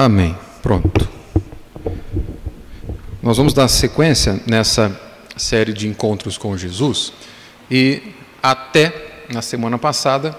[0.00, 0.38] Amém.
[0.62, 1.08] Pronto.
[3.20, 4.96] Nós vamos dar sequência nessa
[5.36, 7.12] série de encontros com Jesus
[7.68, 10.38] e até na semana passada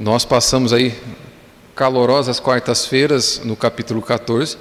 [0.00, 0.98] nós passamos aí
[1.74, 4.56] calorosas quartas-feiras no capítulo 14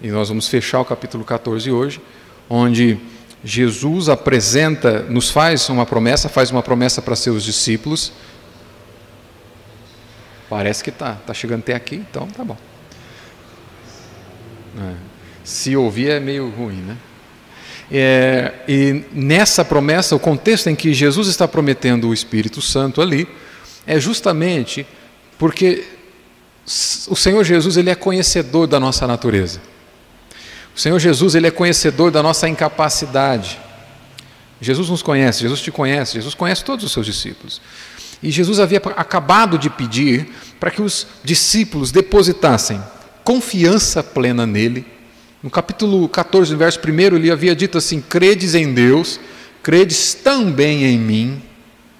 [0.00, 2.00] e nós vamos fechar o capítulo 14 hoje,
[2.48, 2.96] onde
[3.42, 8.12] Jesus apresenta, nos faz uma promessa, faz uma promessa para seus discípulos.
[10.48, 12.56] Parece que tá, tá chegando até aqui, então tá bom.
[14.78, 14.94] É.
[15.44, 16.96] Se ouvir é meio ruim, né?
[17.90, 23.26] É, e nessa promessa, o contexto em que Jesus está prometendo o Espírito Santo ali,
[23.86, 24.86] é justamente
[25.38, 25.84] porque
[27.08, 29.60] o Senhor Jesus ele é conhecedor da nossa natureza.
[30.76, 33.58] O Senhor Jesus ele é conhecedor da nossa incapacidade.
[34.60, 37.60] Jesus nos conhece, Jesus te conhece, Jesus conhece todos os seus discípulos.
[38.22, 40.28] E Jesus havia acabado de pedir
[40.60, 42.82] para que os discípulos depositassem
[43.28, 44.86] confiança plena nele.
[45.42, 49.20] No capítulo 14, verso 1, ele havia dito assim: Credes em Deus,
[49.62, 51.42] credes também em mim,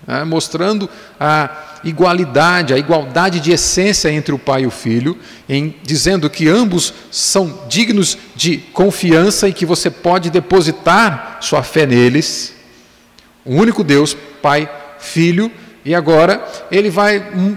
[0.06, 0.24] né?
[0.24, 0.88] mostrando
[1.20, 6.48] a igualdade, a igualdade de essência entre o Pai e o Filho, em dizendo que
[6.48, 12.54] ambos são dignos de confiança e que você pode depositar sua fé neles.
[13.44, 14.66] O único Deus, Pai,
[14.98, 15.52] Filho,
[15.84, 17.54] e agora ele vai, hum,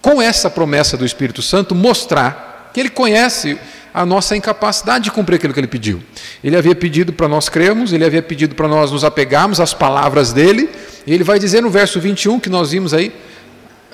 [0.00, 2.47] com essa promessa do Espírito Santo, mostrar
[2.80, 3.58] ele conhece
[3.92, 6.02] a nossa incapacidade de cumprir aquilo que ele pediu.
[6.42, 10.32] Ele havia pedido para nós crermos, ele havia pedido para nós nos apegarmos às palavras
[10.32, 10.68] dele,
[11.06, 13.12] e ele vai dizer no verso 21 que nós vimos aí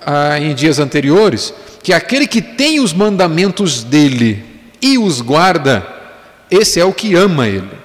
[0.05, 4.45] ah, em dias anteriores, que aquele que tem os mandamentos dele
[4.83, 5.87] e os guarda,
[6.51, 7.85] esse é o que ama ele.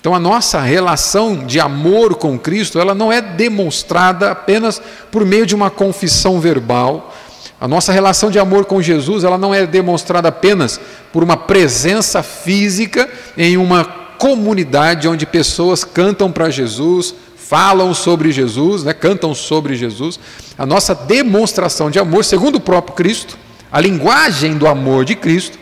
[0.00, 4.80] Então a nossa relação de amor com Cristo, ela não é demonstrada apenas
[5.10, 7.14] por meio de uma confissão verbal,
[7.60, 10.80] a nossa relação de amor com Jesus, ela não é demonstrada apenas
[11.12, 18.84] por uma presença física em uma comunidade onde pessoas cantam para Jesus, falam sobre Jesus,
[18.84, 20.18] né, cantam sobre Jesus.
[20.56, 23.36] A nossa demonstração de amor, segundo o próprio Cristo,
[23.70, 25.58] a linguagem do amor de Cristo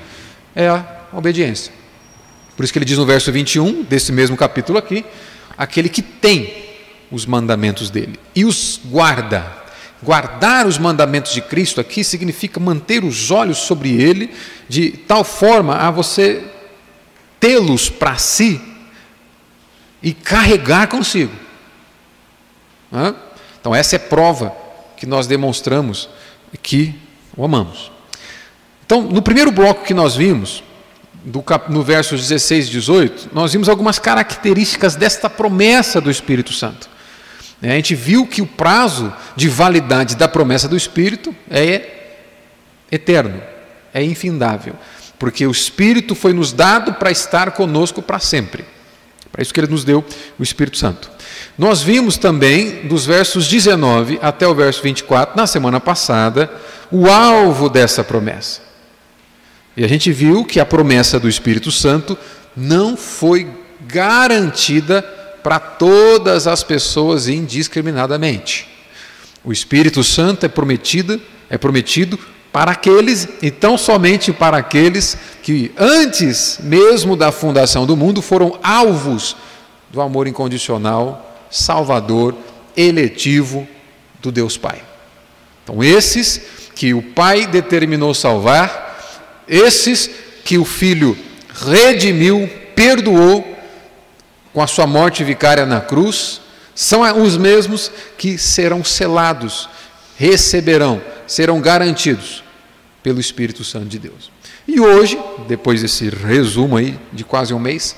[0.55, 1.73] é a obediência.
[2.57, 5.05] Por isso que ele diz no verso 21 desse mesmo capítulo aqui,
[5.57, 6.53] aquele que tem
[7.11, 9.47] os mandamentos dele e os guarda,
[10.03, 14.33] Guardar os mandamentos de Cristo aqui significa manter os olhos sobre Ele,
[14.69, 16.45] de tal forma a você
[17.41, 18.61] tê-los para si
[20.03, 21.33] e carregar consigo.
[23.61, 24.55] Então, essa é prova
[24.97, 26.09] que nós demonstramos
[26.63, 26.95] que
[27.37, 27.91] o amamos.
[28.87, 30.63] Então, no primeiro bloco que nós vimos,
[31.69, 36.89] no versos 16 e 18, nós vimos algumas características desta promessa do Espírito Santo.
[37.61, 41.83] Né, a gente viu que o prazo de validade da promessa do Espírito é
[42.91, 43.43] eterno,
[43.93, 44.75] é infindável,
[45.19, 48.65] porque o Espírito foi nos dado para estar conosco para sempre.
[49.31, 50.05] Para isso que ele nos deu
[50.39, 51.11] o Espírito Santo.
[51.57, 56.51] Nós vimos também, dos versos 19 até o verso 24, na semana passada,
[56.91, 58.61] o alvo dessa promessa.
[59.77, 62.17] E a gente viu que a promessa do Espírito Santo
[62.57, 63.49] não foi
[63.87, 65.05] garantida
[65.43, 68.69] para todas as pessoas indiscriminadamente.
[69.45, 72.19] O Espírito Santo é prometido, é prometido
[72.53, 78.59] para aqueles, e tão somente para aqueles que antes mesmo da fundação do mundo foram
[78.63, 79.37] alvos
[79.91, 82.35] do amor incondicional, salvador,
[82.77, 83.67] eletivo
[84.21, 84.83] do Deus Pai.
[85.63, 86.41] Então, esses
[86.75, 90.11] que o Pai determinou salvar, esses
[90.45, 91.17] que o Filho
[91.53, 93.58] redimiu, perdoou
[94.59, 96.41] com a sua morte vicária na cruz,
[96.75, 99.69] são os mesmos que serão selados,
[100.17, 102.43] receberão, serão garantidos
[103.01, 104.33] pelo Espírito Santo de Deus.
[104.67, 105.17] E hoje,
[105.47, 107.95] depois desse resumo aí de quase um mês,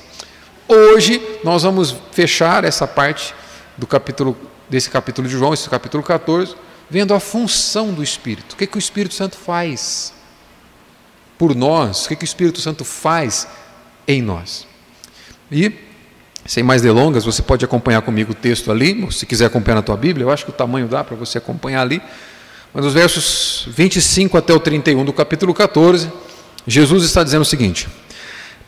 [0.67, 3.33] hoje nós vamos fechar essa parte
[3.75, 4.37] do capítulo
[4.69, 6.55] desse capítulo de João, esse capítulo 14,
[6.91, 8.53] vendo a função do Espírito.
[8.53, 10.13] O que, que o Espírito Santo faz
[11.39, 12.05] por nós?
[12.05, 13.47] O que, que o Espírito Santo faz
[14.07, 14.67] em nós?
[15.51, 15.89] E
[16.51, 19.95] sem mais delongas, você pode acompanhar comigo o texto ali, se quiser acompanhar na tua
[19.95, 22.01] Bíblia, eu acho que o tamanho dá para você acompanhar ali.
[22.73, 26.11] Mas os versos 25 até o 31 do capítulo 14,
[26.67, 27.87] Jesus está dizendo o seguinte: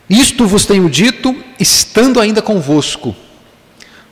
[0.08, 3.14] Isto vos tenho dito, estando ainda convosco,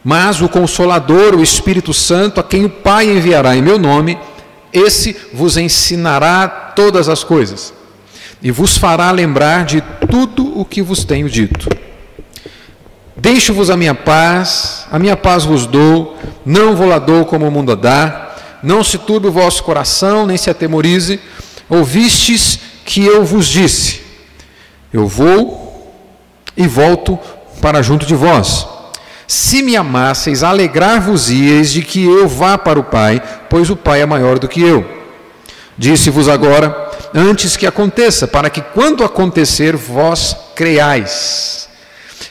[0.05, 4.19] mas o Consolador, o Espírito Santo, a quem o Pai enviará em meu nome,
[4.71, 6.47] esse vos ensinará
[6.77, 7.73] todas as coisas,
[8.43, 11.71] e vos fará lembrar de tudo o que vos tenho dito.
[13.17, 16.17] Deixo-vos a minha paz, a minha paz vos dou,
[16.47, 20.37] não vou lá dou como o mundo dá, não se turbe o vosso coração, nem
[20.37, 21.21] se atemorize.
[21.69, 24.01] Ouvistes que eu vos disse:
[24.93, 25.93] Eu vou
[26.57, 27.19] e volto
[27.61, 28.67] para junto de vós.
[29.27, 34.07] Se me amasseis, alegrar-vos-ieis de que eu vá para o Pai, pois o Pai é
[34.07, 34.87] maior do que eu.
[35.77, 41.62] Disse-vos agora, antes que aconteça, para que quando acontecer, vós creiais.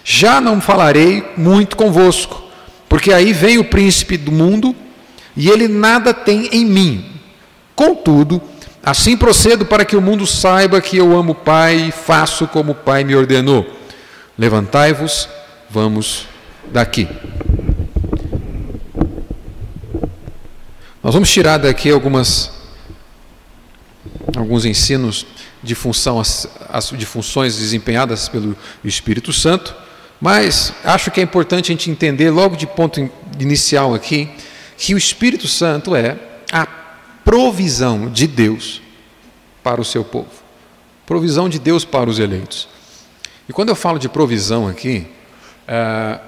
[0.04, 2.44] Já não falarei muito convosco,
[2.90, 4.76] porque aí vem o príncipe do mundo,
[5.36, 7.06] e ele nada tem em mim.
[7.76, 8.42] Contudo,
[8.84, 12.74] assim procedo para que o mundo saiba que eu amo o Pai e faço como
[12.74, 13.66] o Pai me ordenou.
[14.38, 15.30] Levantai-vos,
[15.70, 16.26] vamos
[16.72, 17.08] daqui.
[21.04, 22.52] Nós vamos tirar daqui algumas
[24.38, 25.26] alguns ensinos
[25.64, 26.22] de função
[26.98, 29.76] de funções desempenhadas pelo Espírito Santo,
[30.22, 33.10] mas acho que é importante a gente entender logo de ponto
[33.40, 34.30] inicial aqui
[34.78, 36.18] que o Espírito Santo é
[36.52, 36.68] a
[37.26, 38.82] provisão de Deus
[39.64, 40.30] para o seu povo.
[41.08, 42.70] Provisão de Deus para os eleitos.
[43.50, 45.08] E quando eu falo de provisão aqui,
[45.68, 46.22] uh,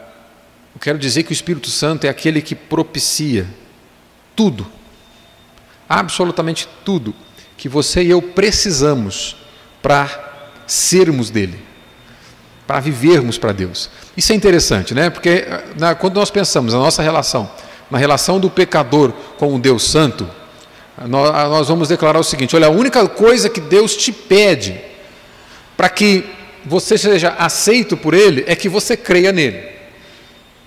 [0.73, 3.47] eu quero dizer que o Espírito Santo é aquele que propicia
[4.35, 4.65] tudo,
[5.87, 7.13] absolutamente tudo,
[7.55, 9.35] que você e eu precisamos
[9.81, 11.59] para sermos dele,
[12.73, 13.87] para vivermos para Deus.
[14.17, 15.11] Isso é interessante, né?
[15.11, 15.45] Porque
[15.77, 17.47] na, quando nós pensamos na nossa relação,
[17.91, 20.27] na relação do pecador com o Deus Santo,
[21.07, 24.81] nós, nós vamos declarar o seguinte: olha, a única coisa que Deus te pede
[25.77, 26.25] para que
[26.65, 29.63] você seja aceito por Ele é que você creia nele,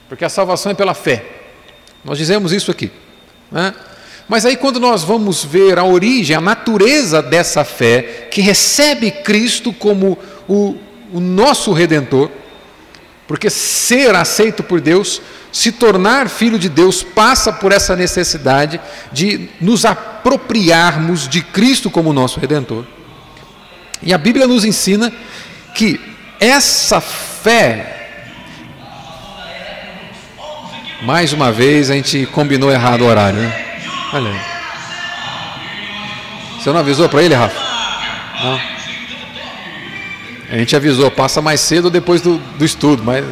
[0.09, 1.25] porque a salvação é pela fé.
[2.05, 2.93] Nós dizemos isso aqui.
[3.51, 3.75] Né?
[4.29, 9.73] Mas aí, quando nós vamos ver a origem, a natureza dessa fé, que recebe Cristo
[9.73, 10.17] como
[10.49, 10.77] o,
[11.13, 12.31] o nosso redentor,
[13.27, 15.21] porque ser aceito por Deus,
[15.53, 18.81] se tornar filho de Deus, passa por essa necessidade
[19.13, 22.85] de nos apropriarmos de Cristo como nosso redentor.
[24.03, 25.13] E a Bíblia nos ensina
[25.75, 26.01] que
[26.39, 27.93] essa fé,
[31.03, 33.65] mais uma vez a gente combinou errado o horário, né?
[34.13, 34.41] Olha aí.
[36.59, 37.59] Você não avisou para ele, Rafa?
[38.43, 38.76] Não.
[40.51, 43.25] A gente avisou, passa mais cedo ou depois do, do estudo, mas.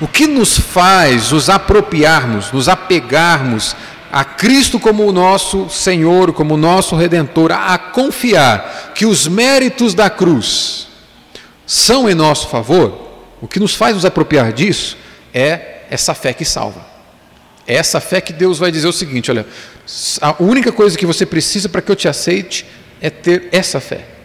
[0.00, 3.74] O que nos faz nos apropriarmos, nos apegarmos
[4.12, 9.94] a Cristo como o nosso Senhor, como o nosso Redentor, a confiar que os méritos
[9.94, 10.88] da cruz
[11.66, 13.08] são em nosso favor,
[13.40, 14.96] o que nos faz nos apropriar disso
[15.34, 16.86] é essa fé que salva.
[17.66, 19.46] É essa fé que Deus vai dizer o seguinte: olha,
[20.20, 22.64] a única coisa que você precisa para que eu te aceite
[23.00, 24.17] é ter essa fé.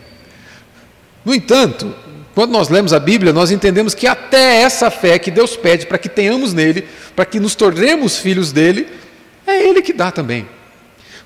[1.23, 1.93] No entanto,
[2.35, 5.97] quando nós lemos a Bíblia, nós entendemos que até essa fé que Deus pede para
[5.97, 8.87] que tenhamos nele, para que nos tornemos filhos dele,
[9.45, 10.47] é Ele que dá também.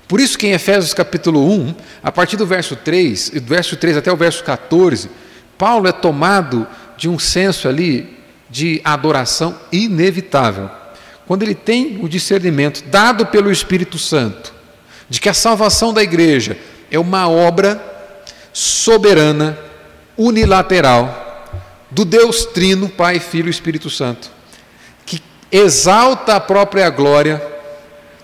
[0.06, 3.98] Por isso que em Efésios capítulo 1, a partir do verso 3, do verso 3
[3.98, 5.10] até o verso 14,
[5.56, 6.66] Paulo é tomado
[6.96, 8.18] de um senso ali
[8.48, 10.70] de adoração inevitável
[11.28, 14.50] quando ele tem o discernimento dado pelo Espírito Santo
[15.10, 16.56] de que a salvação da igreja
[16.90, 17.78] é uma obra
[18.50, 19.58] soberana,
[20.18, 21.46] unilateral,
[21.90, 24.30] do Deus Trino, Pai, Filho e Espírito Santo,
[25.06, 27.40] que exalta a própria glória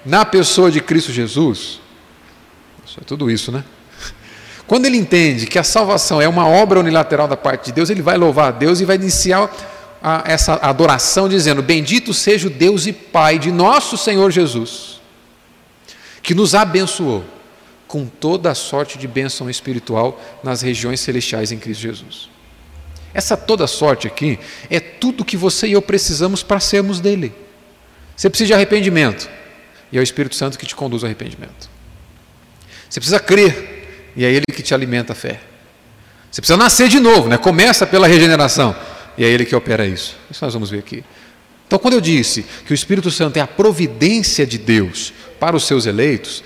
[0.05, 1.81] na pessoa de Cristo Jesus.
[2.85, 3.65] Isso é tudo isso, né?
[4.67, 8.03] Quando ele entende que a salvação é uma obra unilateral da parte de Deus, ele
[8.03, 9.51] vai louvar a Deus e vai iniciar
[10.03, 15.01] a, essa adoração dizendo: Bendito seja o Deus e Pai de nosso Senhor Jesus,
[16.23, 17.25] que nos abençoou
[17.95, 22.29] com toda a sorte de bênção espiritual nas regiões celestiais em Cristo Jesus.
[23.15, 24.37] Essa toda sorte aqui
[24.69, 27.33] é tudo que você e eu precisamos para sermos dele.
[28.17, 29.31] Você precisa de arrependimento,
[29.93, 31.71] e é o Espírito Santo que te conduz ao arrependimento.
[32.91, 35.41] Você precisa crer, e é ele que te alimenta a fé.
[36.33, 37.39] Você precisa nascer de novo, né?
[37.39, 38.75] começa pela regeneração.
[39.17, 40.17] E é Ele que opera isso.
[40.29, 41.05] Isso nós vamos ver aqui.
[41.65, 45.65] Então, quando eu disse que o Espírito Santo é a providência de Deus para os
[45.65, 46.43] seus eleitos,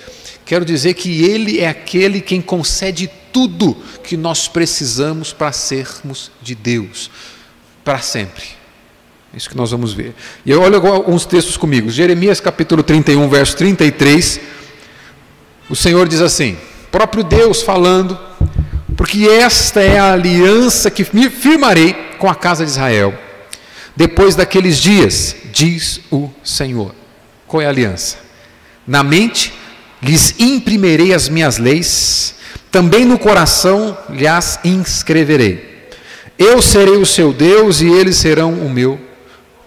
[0.49, 6.55] quero dizer que Ele é aquele quem concede tudo que nós precisamos para sermos de
[6.55, 7.11] Deus,
[7.85, 8.45] para sempre.
[9.31, 10.14] É isso que nós vamos ver.
[10.47, 11.90] E olha alguns textos comigo.
[11.90, 14.40] Jeremias capítulo 31, verso 33.
[15.69, 16.57] O Senhor diz assim:
[16.90, 18.19] próprio Deus falando,
[18.97, 23.12] porque esta é a aliança que me firmarei com a casa de Israel.
[23.95, 26.95] Depois daqueles dias, diz o Senhor.
[27.47, 28.17] Qual é a aliança?
[28.87, 29.58] Na mente
[30.02, 32.35] lhes imprimirei as minhas leis,
[32.71, 35.88] também no coração lhes inscreverei.
[36.38, 39.00] Eu serei o seu Deus e eles serão o meu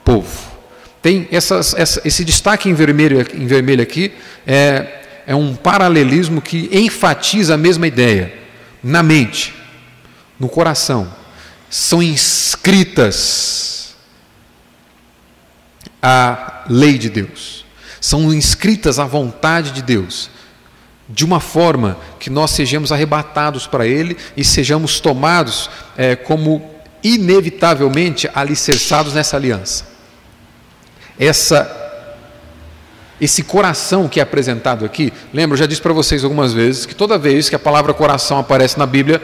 [0.06, 0.52] povo.
[1.02, 4.14] Tem essas, essa, esse destaque em vermelho, em vermelho aqui,
[4.46, 8.34] é, é um paralelismo que enfatiza a mesma ideia.
[8.84, 9.54] Na mente,
[10.40, 11.12] no coração,
[11.70, 13.96] são inscritas
[16.02, 17.66] a lei de Deus,
[18.02, 20.32] são inscritas a vontade de Deus,
[21.08, 26.70] de uma forma que nós sejamos arrebatados para Ele e sejamos tomados é, como
[27.04, 29.86] inevitavelmente alicerçados nessa aliança.
[31.18, 31.78] Essa
[33.20, 36.96] esse coração que é apresentado aqui, lembra, eu já disse para vocês algumas vezes que
[36.96, 39.22] toda vez que a palavra coração aparece na Bíblia,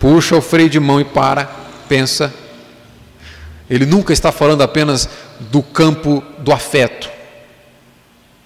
[0.00, 1.48] puxa o freio de mão e para,
[1.88, 2.34] pensa.
[3.70, 5.08] Ele nunca está falando apenas
[5.38, 7.08] do campo do afeto.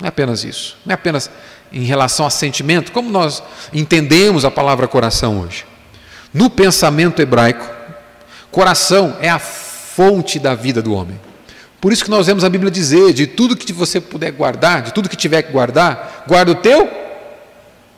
[0.02, 0.76] Não é apenas isso.
[0.85, 1.30] Não é apenas
[1.73, 3.40] em relação a sentimento, como nós
[3.73, 5.64] entendemos a palavra coração hoje.
[6.35, 7.64] No pensamento hebraico,
[8.50, 11.21] coração é a fonte da vida do homem.
[11.80, 14.92] Por isso que nós vemos a Bíblia dizer: de tudo que você puder guardar, de
[14.92, 16.90] tudo que tiver que guardar, guarda o teu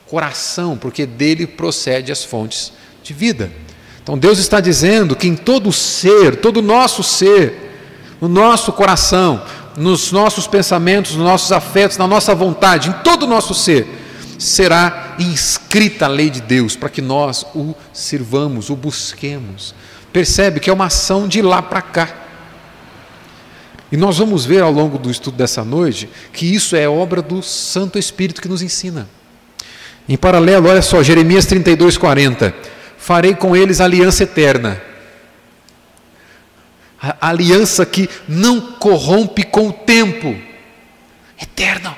[0.07, 2.71] coração, porque dele procede as fontes
[3.03, 3.51] de vida.
[4.03, 7.73] Então Deus está dizendo que em todo ser, todo o nosso ser,
[8.21, 9.43] no nosso coração,
[9.77, 13.87] nos nossos pensamentos, nos nossos afetos, na nossa vontade, em todo o nosso ser,
[14.39, 19.75] será inscrita a lei de Deus para que nós o sirvamos, o busquemos.
[20.13, 22.15] Percebe que é uma ação de lá para cá.
[23.91, 27.43] E nós vamos ver ao longo do estudo dessa noite que isso é obra do
[27.43, 29.09] Santo Espírito que nos ensina.
[30.09, 32.55] Em paralelo, olha só, Jeremias 32, 40.
[32.99, 34.81] Farei com eles aliança eterna.
[37.21, 40.35] A aliança que não corrompe com o tempo.
[41.41, 41.97] Eterna.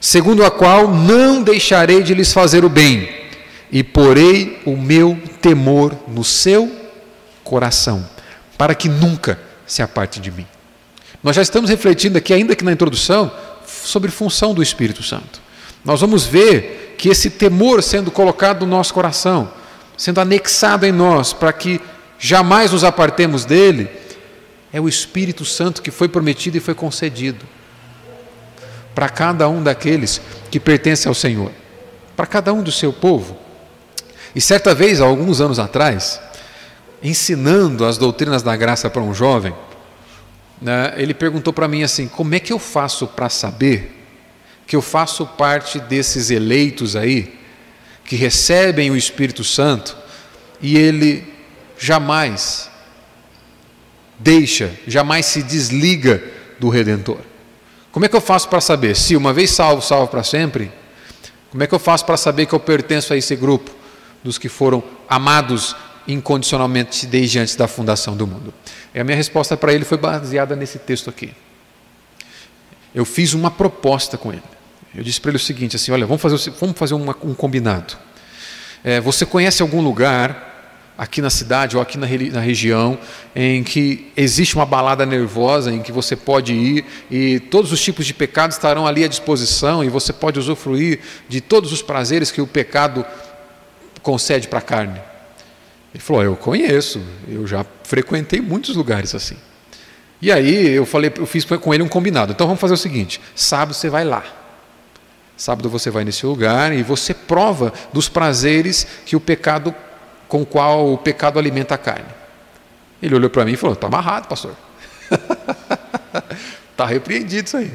[0.00, 3.08] Segundo a qual não deixarei de lhes fazer o bem,
[3.70, 6.70] e porei o meu temor no seu
[7.42, 8.08] coração,
[8.56, 10.46] para que nunca se aparte de mim.
[11.22, 13.30] Nós já estamos refletindo aqui, ainda que na introdução,
[13.66, 15.40] sobre função do Espírito Santo.
[15.84, 19.50] Nós vamos ver que esse temor sendo colocado no nosso coração,
[19.96, 21.80] sendo anexado em nós, para que
[22.18, 23.88] jamais nos apartemos dele,
[24.72, 27.46] é o Espírito Santo que foi prometido e foi concedido
[28.94, 30.20] para cada um daqueles
[30.50, 31.52] que pertencem ao Senhor,
[32.16, 33.38] para cada um do seu povo.
[34.34, 36.20] E certa vez, há alguns anos atrás,
[37.02, 39.54] ensinando as doutrinas da graça para um jovem,
[40.60, 43.98] né, ele perguntou para mim assim: como é que eu faço para saber
[44.68, 47.34] que eu faço parte desses eleitos aí,
[48.04, 49.96] que recebem o Espírito Santo
[50.60, 51.26] e ele
[51.78, 52.70] jamais
[54.18, 56.22] deixa, jamais se desliga
[56.58, 57.20] do Redentor?
[57.92, 58.96] Como é que eu faço para saber?
[58.96, 60.70] Se uma vez salvo, salvo para sempre?
[61.50, 63.70] Como é que eu faço para saber que eu pertenço a esse grupo
[64.22, 65.74] dos que foram amados
[66.06, 68.52] incondicionalmente desde antes da fundação do mundo?
[68.94, 71.32] E a minha resposta para ele foi baseada nesse texto aqui.
[72.94, 74.42] Eu fiz uma proposta com ele.
[74.94, 77.96] Eu disse para ele o seguinte: assim, olha, vamos fazer, vamos fazer uma, um combinado.
[78.84, 80.47] É, você conhece algum lugar
[80.98, 82.98] aqui na cidade ou aqui na, na, região
[83.34, 88.04] em que existe uma balada nervosa em que você pode ir e todos os tipos
[88.04, 92.40] de pecados estarão ali à disposição e você pode usufruir de todos os prazeres que
[92.40, 93.06] o pecado
[94.02, 95.00] concede para a carne?
[95.94, 99.36] Ele falou: Eu conheço, eu já frequentei muitos lugares assim.
[100.20, 102.32] E aí eu falei, eu fiz com ele um combinado.
[102.32, 104.24] Então vamos fazer o seguinte: sábado você vai lá.
[105.36, 109.72] Sábado você vai nesse lugar e você prova dos prazeres que o pecado
[110.28, 112.06] com qual o pecado alimenta a carne.
[113.02, 114.54] Ele olhou para mim e falou: Está amarrado, pastor.
[116.70, 117.72] Está repreendido isso aí.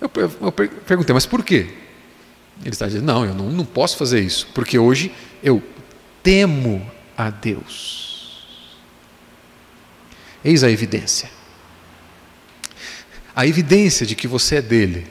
[0.00, 1.74] Eu, eu, eu, perguntei, mas por quê?
[2.60, 5.12] Ele está dizendo: Não, eu não, não posso fazer isso, porque hoje
[5.42, 5.62] eu
[6.22, 8.46] temo a Deus.
[10.44, 11.30] Eis a evidência.
[13.34, 15.06] A evidência de que você é dele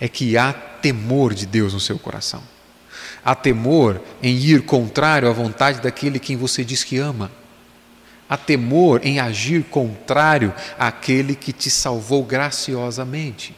[0.00, 2.42] é que há temor de Deus no seu coração.
[3.24, 7.30] Há temor em ir contrário à vontade daquele quem você diz que ama.
[8.28, 13.54] Há temor em agir contrário àquele que te salvou graciosamente.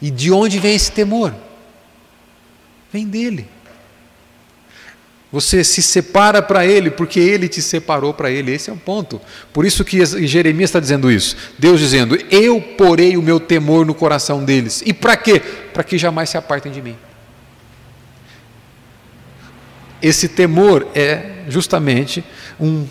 [0.00, 1.34] E de onde vem esse temor?
[2.92, 3.48] Vem dele.
[5.32, 8.52] Você se separa para Ele porque Ele te separou para Ele.
[8.52, 9.20] Esse é o ponto.
[9.52, 11.36] Por isso que Jeremias está dizendo isso.
[11.58, 14.82] Deus dizendo: Eu porei o meu temor no coração deles.
[14.84, 15.40] E para quê?
[15.72, 16.96] Para que jamais se apartem de mim.
[20.02, 22.24] Esse temor é justamente
[22.58, 22.86] um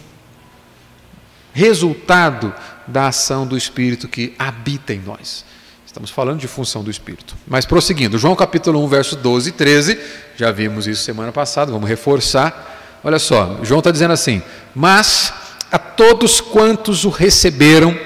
[1.54, 2.54] resultado
[2.88, 5.44] da ação do Espírito que habita em nós.
[5.86, 7.36] Estamos falando de função do Espírito.
[7.48, 10.00] Mas prosseguindo, João capítulo 1, versos 12 e 13,
[10.38, 13.00] já vimos isso semana passada, vamos reforçar.
[13.04, 14.42] Olha só, João está dizendo assim:
[14.76, 15.34] Mas
[15.72, 17.98] a todos quantos o receberam,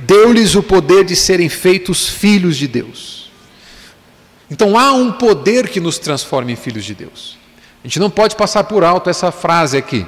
[0.00, 3.30] deu-lhes o poder de serem feitos filhos de Deus.
[4.50, 7.39] Então há um poder que nos transforma em filhos de Deus.
[7.82, 10.06] A gente não pode passar por alto essa frase aqui.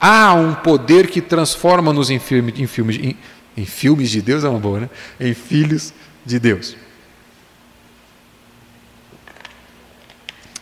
[0.00, 3.16] Há um poder que transforma-nos em, filme, em, filmes, em,
[3.56, 4.90] em filmes de Deus, é uma boa, né?
[5.20, 5.92] Em filhos
[6.24, 6.76] de Deus.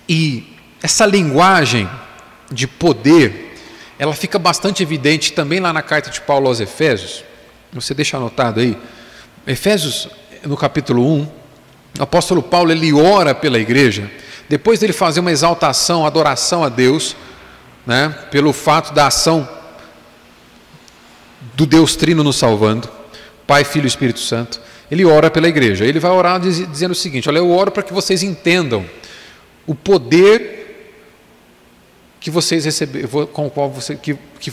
[0.08, 1.88] E essa linguagem
[2.50, 3.56] de poder,
[3.98, 7.24] ela fica bastante evidente também lá na carta de Paulo aos Efésios.
[7.72, 8.76] Você deixa anotado aí.
[9.46, 10.08] Efésios,
[10.44, 11.22] no capítulo 1,
[11.98, 14.10] o apóstolo Paulo ele ora pela igreja,
[14.48, 17.16] depois dele fazer uma exaltação, adoração a Deus,
[17.86, 19.48] né, pelo fato da ação
[21.54, 22.88] do Deus Trino nos salvando,
[23.46, 24.60] Pai, Filho e Espírito Santo,
[24.90, 25.84] ele ora pela igreja.
[25.84, 28.84] Ele vai orar dizendo o seguinte: Olha, eu oro para que vocês entendam
[29.66, 30.62] o poder
[32.20, 34.52] que vocês receberam, com o você, que, que,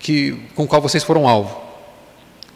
[0.00, 1.60] que, com qual vocês foram alvo,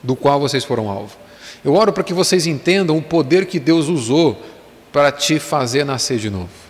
[0.03, 1.17] do qual vocês foram alvo.
[1.65, 4.41] Eu oro para que vocês entendam o poder que Deus usou
[4.93, 6.68] para te fazer nascer de novo.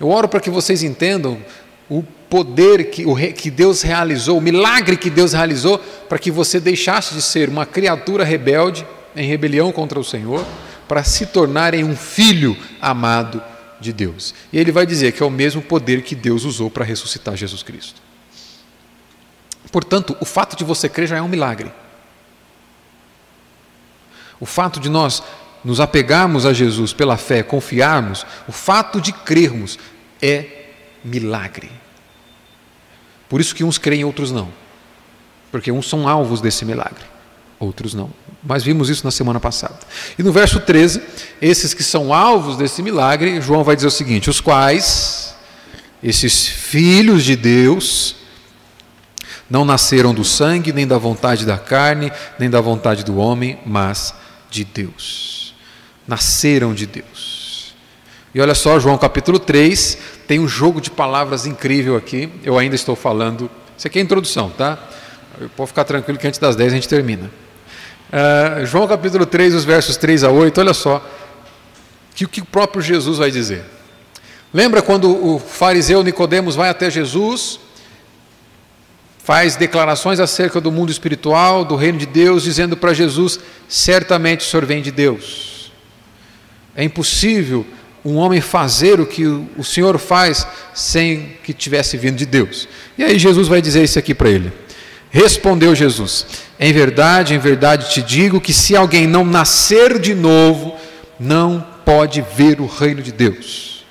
[0.00, 1.38] Eu oro para que vocês entendam
[1.88, 6.58] o poder que, o, que Deus realizou, o milagre que Deus realizou para que você
[6.58, 10.44] deixasse de ser uma criatura rebelde, em rebelião contra o Senhor,
[10.88, 13.42] para se tornar em um filho amado
[13.78, 14.34] de Deus.
[14.52, 17.62] E ele vai dizer que é o mesmo poder que Deus usou para ressuscitar Jesus
[17.62, 18.00] Cristo.
[19.70, 21.70] Portanto, o fato de você crer já é um milagre.
[24.40, 25.22] O fato de nós
[25.64, 29.78] nos apegarmos a Jesus pela fé, confiarmos, o fato de crermos
[30.20, 30.66] é
[31.04, 31.70] milagre.
[33.28, 34.48] Por isso que uns creem, outros não.
[35.50, 37.04] Porque uns são alvos desse milagre,
[37.58, 38.10] outros não.
[38.42, 39.78] Mas vimos isso na semana passada.
[40.18, 41.00] E no verso 13,
[41.40, 45.34] esses que são alvos desse milagre, João vai dizer o seguinte: os quais,
[46.02, 48.16] esses filhos de Deus,
[49.48, 54.14] não nasceram do sangue, nem da vontade da carne, nem da vontade do homem, mas
[54.50, 55.41] de Deus.
[56.06, 57.74] Nasceram de Deus.
[58.34, 62.30] E olha só, João capítulo 3, tem um jogo de palavras incrível aqui.
[62.42, 63.50] Eu ainda estou falando.
[63.76, 64.78] Isso aqui é a introdução, tá?
[65.56, 67.30] Pode ficar tranquilo que antes das 10 a gente termina.
[68.10, 71.02] Uh, João capítulo 3, os versos 3 a 8, olha só
[72.14, 73.64] que o que o próprio Jesus vai dizer.
[74.52, 77.58] Lembra quando o fariseu Nicodemos vai até Jesus,
[79.24, 84.44] faz declarações acerca do mundo espiritual, do reino de Deus, dizendo para Jesus: certamente o
[84.44, 85.51] Senhor vem de Deus.
[86.74, 87.66] É impossível
[88.04, 92.68] um homem fazer o que o Senhor faz sem que tivesse vindo de Deus.
[92.98, 94.52] E aí Jesus vai dizer isso aqui para ele.
[95.10, 96.26] Respondeu Jesus:
[96.58, 100.74] Em verdade, em verdade te digo que se alguém não nascer de novo,
[101.20, 103.84] não pode ver o reino de Deus.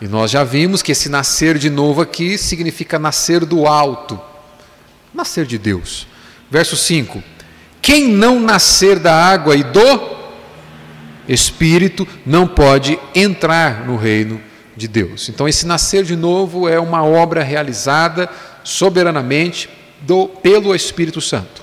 [0.00, 4.18] E nós já vimos que esse nascer de novo aqui significa nascer do alto,
[5.14, 6.08] nascer de Deus.
[6.50, 7.22] Verso 5:
[7.80, 10.21] Quem não nascer da água e do
[11.32, 14.40] Espírito não pode entrar no reino
[14.76, 15.28] de Deus.
[15.28, 18.28] Então, esse nascer de novo é uma obra realizada
[18.64, 19.68] soberanamente
[20.00, 21.62] do, pelo Espírito Santo.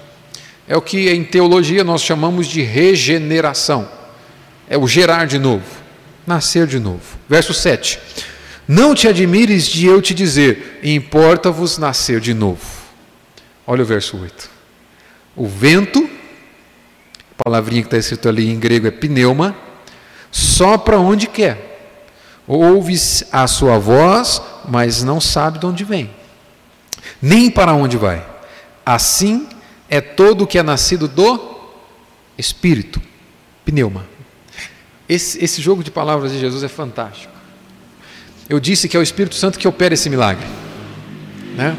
[0.67, 3.89] É o que em teologia nós chamamos de regeneração.
[4.69, 5.65] É o gerar de novo,
[6.27, 7.01] nascer de novo.
[7.27, 7.99] Verso 7.
[8.67, 12.63] Não te admires de eu te dizer, importa-vos nascer de novo.
[13.65, 14.49] Olha o verso 8.
[15.35, 16.07] O vento,
[17.43, 19.55] palavrinha que está escrito ali em grego é pneuma,
[20.31, 21.67] sopra onde quer.
[22.47, 26.09] Ouves a sua voz, mas não sabe de onde vem
[27.21, 28.25] nem para onde vai.
[28.85, 29.47] Assim
[29.89, 31.59] é todo o que é nascido do
[32.37, 33.01] Espírito,
[33.65, 34.05] pneuma.
[35.07, 37.33] Esse, esse jogo de palavras de Jesus é fantástico.
[38.47, 40.45] Eu disse que é o Espírito Santo que opera esse milagre.
[41.55, 41.75] Né?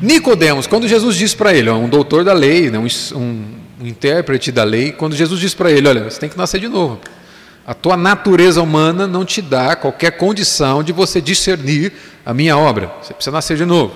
[0.00, 2.86] Nicodemos, quando Jesus disse para ele, um doutor da lei, né, um,
[3.18, 3.44] um,
[3.84, 6.68] um intérprete da lei, quando Jesus disse para ele, olha, você tem que nascer de
[6.68, 6.98] novo.
[7.66, 11.92] A tua natureza humana não te dá qualquer condição de você discernir
[12.24, 12.90] a minha obra.
[13.02, 13.94] Você precisa nascer de novo.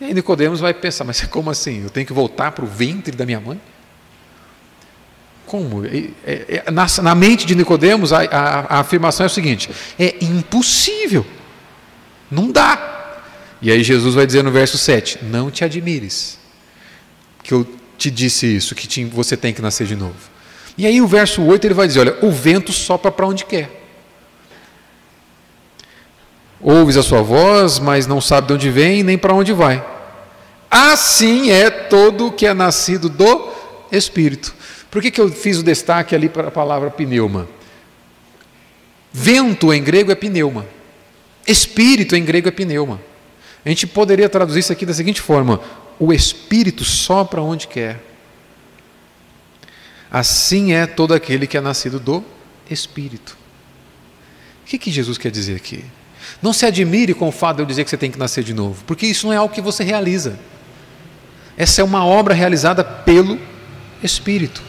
[0.00, 1.84] E aí Nicodemos vai pensar, mas como assim?
[1.84, 3.60] Eu tenho que voltar para o ventre da minha mãe?
[5.46, 5.84] Como?
[5.86, 6.10] É,
[6.66, 11.24] é, na, na, mente de Nicodemos, a, a, a afirmação é o seguinte: é impossível,
[12.30, 13.20] não dá.
[13.62, 16.38] E aí Jesus vai dizer no verso 7: Não te admires
[17.42, 20.14] que eu te disse isso, que te, você tem que nascer de novo.
[20.76, 23.82] E aí o verso 8 ele vai dizer: Olha, o vento sopra para onde quer.
[26.60, 29.84] Ouves a sua voz, mas não sabe de onde vem nem para onde vai.
[30.70, 33.52] Assim é todo o que é nascido do
[33.92, 34.54] Espírito.
[34.90, 37.48] Por que, que eu fiz o destaque ali para a palavra pneuma?
[39.12, 40.66] Vento em grego é pneuma.
[41.46, 43.00] Espírito em grego é pneuma.
[43.64, 45.60] A gente poderia traduzir isso aqui da seguinte forma:
[45.98, 48.00] o Espírito sopra onde quer.
[50.10, 52.24] Assim é todo aquele que é nascido do
[52.70, 53.36] Espírito.
[54.62, 55.84] O que, que Jesus quer dizer aqui?
[56.40, 58.54] Não se admire com o fato de eu dizer que você tem que nascer de
[58.54, 60.38] novo, porque isso não é algo que você realiza.
[61.56, 63.38] Essa é uma obra realizada pelo
[64.02, 64.62] Espírito,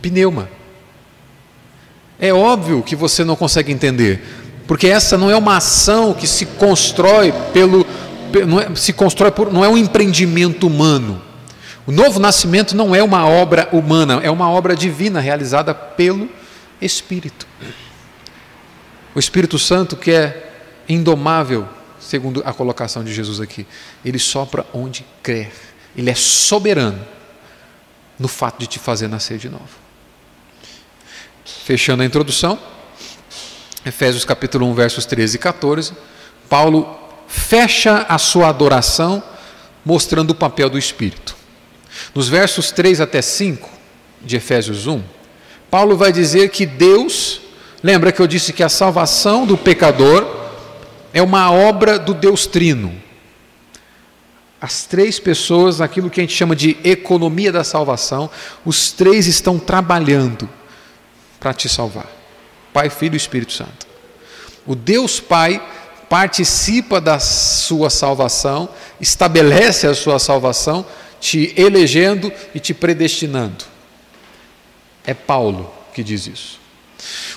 [0.00, 0.48] pneuma.
[2.18, 4.22] É óbvio que você não consegue entender,
[4.66, 7.84] porque essa não é uma ação que se constrói pelo,
[8.46, 11.22] não é, se constrói por, não é um empreendimento humano.
[11.86, 16.28] O novo nascimento não é uma obra humana, é uma obra divina realizada pelo
[16.80, 17.46] Espírito.
[19.14, 20.52] O Espírito Santo que é
[20.88, 21.68] indomável,
[22.00, 23.66] segundo a colocação de Jesus aqui,
[24.04, 25.52] ele sopra onde crer.
[25.96, 27.00] Ele é soberano
[28.18, 29.68] no fato de te fazer nascer de novo.
[31.44, 32.58] Fechando a introdução,
[33.84, 35.92] Efésios capítulo 1, versos 13 e 14,
[36.48, 37.03] Paulo
[37.34, 39.22] fecha a sua adoração
[39.84, 41.34] mostrando o papel do Espírito.
[42.14, 43.68] Nos versos 3 até 5
[44.22, 45.02] de Efésios 1,
[45.70, 47.40] Paulo vai dizer que Deus,
[47.82, 50.24] lembra que eu disse que a salvação do pecador
[51.12, 52.94] é uma obra do Deus Trino.
[54.60, 58.30] As três pessoas, aquilo que a gente chama de economia da salvação,
[58.64, 60.48] os três estão trabalhando
[61.38, 62.06] para te salvar:
[62.72, 63.86] Pai, Filho e Espírito Santo.
[64.66, 65.60] O Deus Pai
[66.14, 68.68] participa da sua salvação,
[69.00, 70.86] estabelece a sua salvação,
[71.20, 73.64] te elegendo e te predestinando.
[75.04, 76.60] É Paulo que diz isso.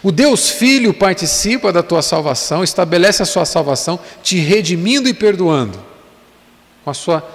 [0.03, 5.83] O Deus Filho participa da tua salvação, estabelece a sua salvação, te redimindo e perdoando,
[6.83, 7.27] com a sua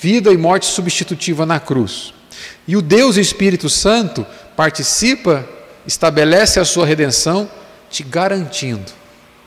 [0.00, 2.14] vida e morte substitutiva na cruz.
[2.68, 5.44] E o Deus Espírito Santo participa,
[5.84, 7.50] estabelece a sua redenção,
[7.90, 9.05] te garantindo.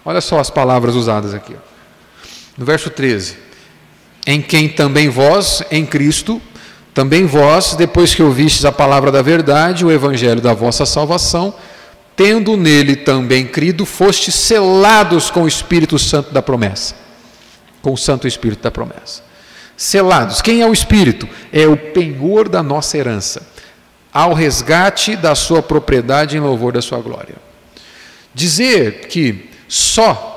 [0.09, 1.55] Olha só as palavras usadas aqui.
[2.57, 3.37] No verso 13:
[4.25, 6.41] Em quem também vós, em Cristo,
[6.95, 11.53] também vós, depois que ouvistes a palavra da verdade, o evangelho da vossa salvação,
[12.15, 16.95] tendo nele também crido, fostes selados com o Espírito Santo da promessa.
[17.79, 19.21] Com o Santo Espírito da promessa.
[19.77, 20.41] Selados.
[20.41, 21.29] Quem é o Espírito?
[21.53, 23.43] É o penhor da nossa herança,
[24.11, 27.35] ao resgate da sua propriedade em louvor da sua glória.
[28.33, 30.35] Dizer que só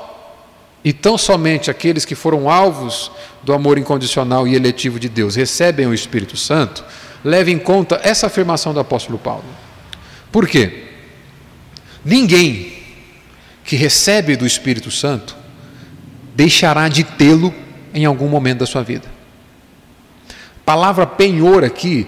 [0.83, 5.87] e tão somente aqueles que foram alvos do amor incondicional e eletivo de Deus recebem
[5.87, 6.85] o Espírito Santo,
[7.25, 9.43] leve em conta essa afirmação do apóstolo Paulo.
[10.31, 10.83] Por quê?
[12.05, 12.73] Ninguém
[13.63, 15.35] que recebe do Espírito Santo
[16.35, 17.53] deixará de tê-lo
[17.93, 19.07] em algum momento da sua vida.
[20.29, 22.07] A palavra penhor aqui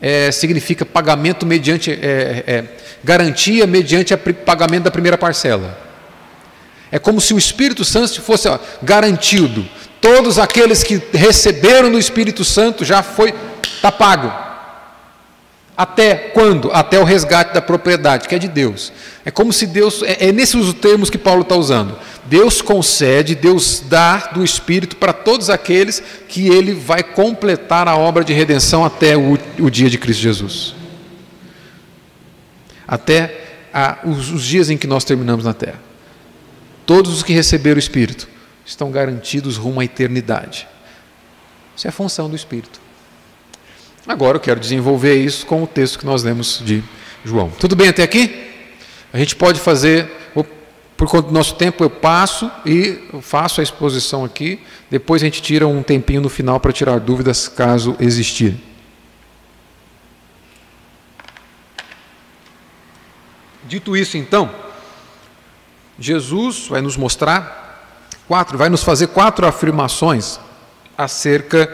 [0.00, 2.64] é, significa pagamento mediante, é, é,
[3.04, 5.85] garantia mediante pagamento da primeira parcela.
[6.96, 9.68] É como se o Espírito Santo fosse ó, garantido.
[10.00, 14.32] Todos aqueles que receberam do Espírito Santo já foi, está pago.
[15.76, 16.70] Até quando?
[16.72, 18.94] Até o resgate da propriedade, que é de Deus.
[19.26, 21.98] É como se Deus, é, é nesses termos que Paulo está usando.
[22.24, 28.24] Deus concede, Deus dá do Espírito para todos aqueles que Ele vai completar a obra
[28.24, 30.74] de redenção até o, o dia de Cristo Jesus.
[32.88, 33.38] Até
[33.70, 35.85] a, os, os dias em que nós terminamos na terra.
[36.86, 38.28] Todos os que receberam o Espírito
[38.64, 40.66] estão garantidos rumo à eternidade.
[41.76, 42.80] Isso é a função do Espírito.
[44.06, 46.82] Agora eu quero desenvolver isso com o texto que nós lemos de
[47.24, 47.50] João.
[47.50, 48.50] Tudo bem até aqui?
[49.12, 50.08] A gente pode fazer,
[50.96, 54.60] por conta do nosso tempo, eu passo e faço a exposição aqui.
[54.88, 58.62] Depois a gente tira um tempinho no final para tirar dúvidas, caso existirem.
[63.64, 64.54] Dito isso, então,
[65.98, 67.66] Jesus vai nos mostrar
[68.28, 70.38] quatro, vai nos fazer quatro afirmações
[70.96, 71.70] acerca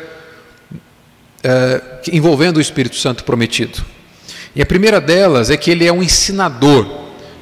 [1.43, 1.83] é,
[2.13, 3.83] envolvendo o Espírito Santo prometido.
[4.55, 6.87] E a primeira delas é que ele é um ensinador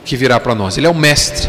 [0.05, 1.49] que virá para nós, ele é o um mestre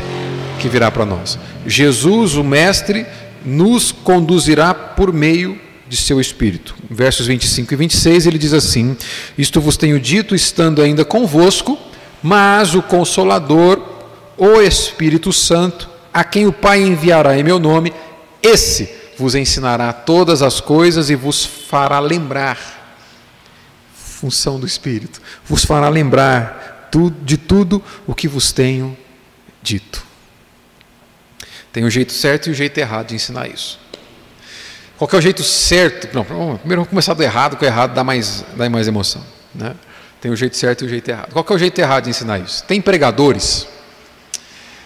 [0.60, 1.40] que virá para nós.
[1.66, 3.06] Jesus, o mestre,
[3.44, 6.76] nos conduzirá por meio de seu Espírito.
[6.90, 8.96] Versos 25 e 26 ele diz assim:
[9.38, 11.78] Isto vos tenho dito estando ainda convosco,
[12.22, 13.91] mas o Consolador,
[14.44, 17.94] o Espírito Santo, a quem o Pai enviará em meu nome,
[18.42, 22.58] esse vos ensinará todas as coisas e vos fará lembrar.
[23.94, 26.90] Função do Espírito, vos fará lembrar
[27.24, 28.98] de tudo o que vos tenho
[29.62, 30.04] dito.
[31.72, 33.80] Tem o jeito certo e o jeito errado de ensinar isso.
[34.98, 36.12] Qual é o jeito certo?
[36.16, 39.24] Não, primeiro vamos começar do errado, que o errado dá mais, dá mais emoção.
[39.54, 39.76] Né?
[40.20, 41.32] Tem o jeito certo e o jeito errado.
[41.32, 42.64] Qual é o jeito errado de ensinar isso?
[42.64, 43.68] Tem pregadores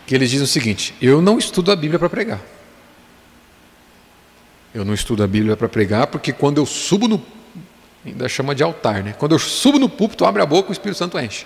[0.05, 2.41] que eles dizem o seguinte: eu não estudo a Bíblia para pregar.
[4.73, 7.23] Eu não estudo a Bíblia para pregar, porque quando eu subo no.
[8.05, 9.15] ainda chama de altar, né?
[9.17, 11.45] Quando eu subo no púlpito, abre a boca, o Espírito Santo enche.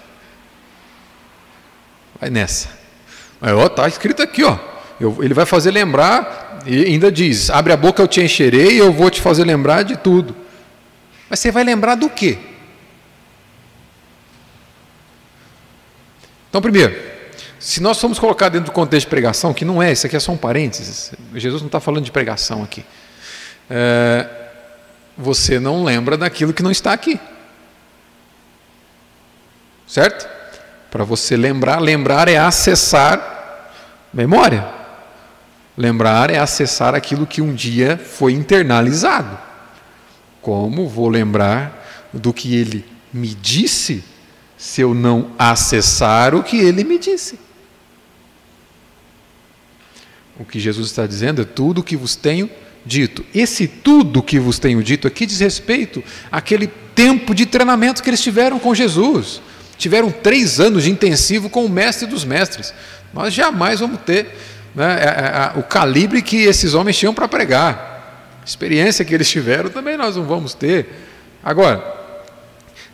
[2.20, 2.70] Vai nessa.
[3.68, 4.58] Está escrito aqui, ó.
[5.00, 8.92] Eu, ele vai fazer lembrar, e ainda diz: abre a boca, eu te encherei, eu
[8.92, 10.36] vou te fazer lembrar de tudo.
[11.30, 12.38] Mas você vai lembrar do quê?
[16.50, 17.09] Então, primeiro,
[17.60, 20.20] se nós formos colocar dentro do contexto de pregação, que não é, isso aqui é
[20.20, 22.86] só um parênteses, Jesus não está falando de pregação aqui.
[23.70, 24.28] É,
[25.18, 27.20] você não lembra daquilo que não está aqui.
[29.86, 30.28] Certo?
[30.90, 33.74] Para você lembrar, lembrar é acessar
[34.14, 34.66] memória.
[35.78, 39.38] Lembrar é acessar aquilo que um dia foi internalizado.
[40.42, 44.04] Como vou lembrar do que ele me disse
[44.58, 47.49] se eu não acessar o que ele me disse?
[50.40, 52.50] O que Jesus está dizendo é tudo o que vos tenho
[52.86, 53.26] dito.
[53.36, 58.22] Esse tudo que vos tenho dito aqui diz respeito àquele tempo de treinamento que eles
[58.22, 59.42] tiveram com Jesus.
[59.78, 62.74] Tiveram três anos de intensivo com o mestre dos mestres.
[63.14, 64.28] Nós jamais vamos ter
[64.74, 68.40] né, a, a, o calibre que esses homens tinham para pregar.
[68.42, 70.88] A experiência que eles tiveram também nós não vamos ter.
[71.44, 71.99] Agora,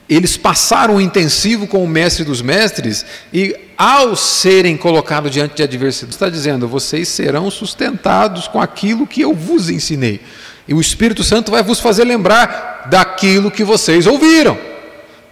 [0.08, 5.63] eles passaram um intensivo com o mestre dos mestres e, ao serem colocados diante de
[5.63, 10.22] adversidade, está dizendo: vocês serão sustentados com aquilo que eu vos ensinei.
[10.68, 14.58] E o Espírito Santo vai vos fazer lembrar daquilo que vocês ouviram.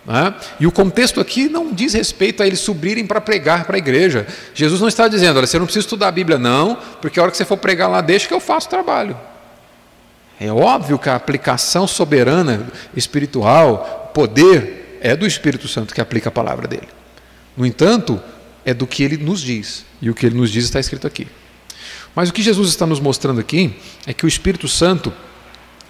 [0.05, 0.33] Né?
[0.59, 4.27] E o contexto aqui não diz respeito a eles subirem para pregar para a igreja.
[4.55, 7.31] Jesus não está dizendo: olha, você não precisa estudar a Bíblia, não, porque a hora
[7.31, 9.15] que você for pregar lá, deixa que eu faço o trabalho.
[10.39, 16.31] É óbvio que a aplicação soberana espiritual, poder é do Espírito Santo que aplica a
[16.31, 16.87] palavra dele.
[17.57, 18.21] No entanto,
[18.63, 19.85] é do que ele nos diz.
[20.01, 21.27] E o que ele nos diz está escrito aqui.
[22.15, 25.11] Mas o que Jesus está nos mostrando aqui é que o Espírito Santo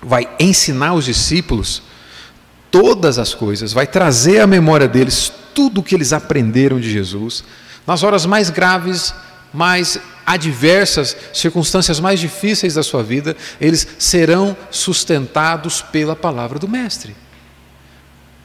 [0.02, 1.84] vai ensinar os discípulos
[2.72, 7.44] todas as coisas, vai trazer à memória deles tudo o que eles aprenderam de Jesus,
[7.86, 9.14] nas horas mais graves,
[9.54, 17.16] mais adversas, circunstâncias mais difíceis da sua vida, eles serão sustentados pela palavra do Mestre.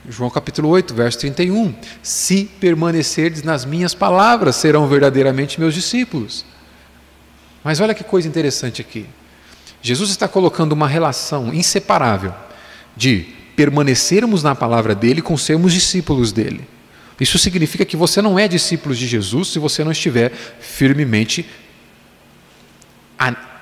[0.08, 1.74] João capítulo 8, verso 31.
[2.02, 6.46] Se permanecerdes nas minhas palavras, serão verdadeiramente meus discípulos.
[7.62, 9.06] Mas olha que coisa interessante aqui.
[9.82, 12.34] Jesus está colocando uma relação inseparável
[12.96, 16.66] de permanecermos na palavra dele com sermos discípulos dele.
[17.20, 21.46] Isso significa que você não é discípulo de Jesus se você não estiver firmemente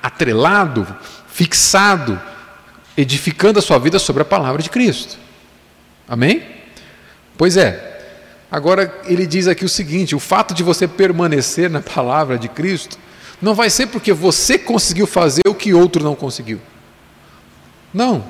[0.02, 0.86] atrelado,
[1.26, 2.20] fixado,
[2.96, 5.25] edificando a sua vida sobre a palavra de Cristo.
[6.08, 6.42] Amém?
[7.36, 7.94] Pois é.
[8.50, 12.98] Agora ele diz aqui o seguinte: o fato de você permanecer na palavra de Cristo
[13.40, 16.60] não vai ser porque você conseguiu fazer o que outro não conseguiu.
[17.92, 18.24] Não.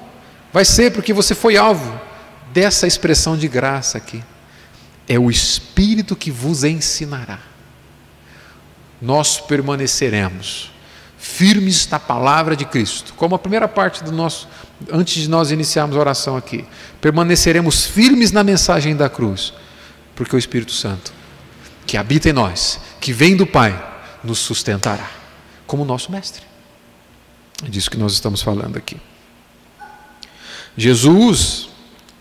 [0.53, 2.01] Vai ser porque você foi alvo
[2.53, 4.23] dessa expressão de graça aqui.
[5.09, 7.41] É o Espírito que vos ensinará.
[9.01, 10.73] Nós permaneceremos
[11.27, 14.49] firmes na palavra de Cristo, como a primeira parte do nosso
[14.93, 16.65] antes de nós iniciarmos a oração aqui,
[17.01, 19.55] permaneceremos firmes na mensagem da cruz,
[20.15, 21.13] porque o Espírito Santo,
[21.87, 23.75] que habita em nós, que vem do Pai,
[24.23, 25.11] nos sustentará,
[25.67, 26.43] como nosso Mestre.
[27.65, 28.99] É disso que nós estamos falando aqui.
[30.77, 31.71] Jesus,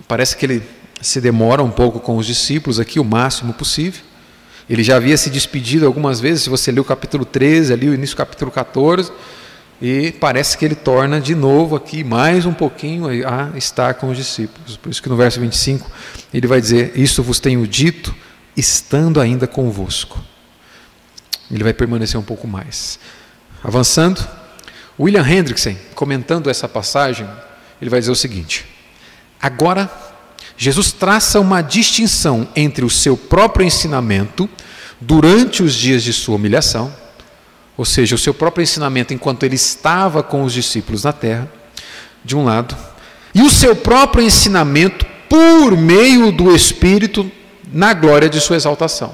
[0.08, 0.64] parece que ele
[1.02, 4.02] se demora um pouco com os discípulos aqui, o máximo possível.
[4.70, 7.94] Ele já havia se despedido algumas vezes, se você lê o capítulo 13, ali o
[7.94, 9.12] início do capítulo 14,
[9.82, 14.18] e parece que ele torna de novo aqui mais um pouquinho a estar com os
[14.18, 14.78] discípulos.
[14.78, 15.92] Por isso que no verso 25
[16.34, 18.16] ele vai dizer: Isso vos tenho dito,
[18.56, 20.20] estando ainda convosco.
[21.52, 22.98] Ele vai permanecer um pouco mais.
[23.64, 24.26] Avançando,
[25.00, 27.28] William Hendrickson, comentando essa passagem,
[27.82, 28.66] ele vai dizer o seguinte:
[29.42, 29.92] Agora,
[30.58, 34.50] Jesus traça uma distinção entre o seu próprio ensinamento
[35.00, 36.94] durante os dias de sua humilhação
[37.78, 41.52] ou seja, o seu próprio ensinamento enquanto ele estava com os discípulos na terra,
[42.24, 42.76] de um lado,
[43.34, 47.30] e o seu próprio ensinamento por meio do Espírito
[47.72, 49.14] na glória de sua exaltação,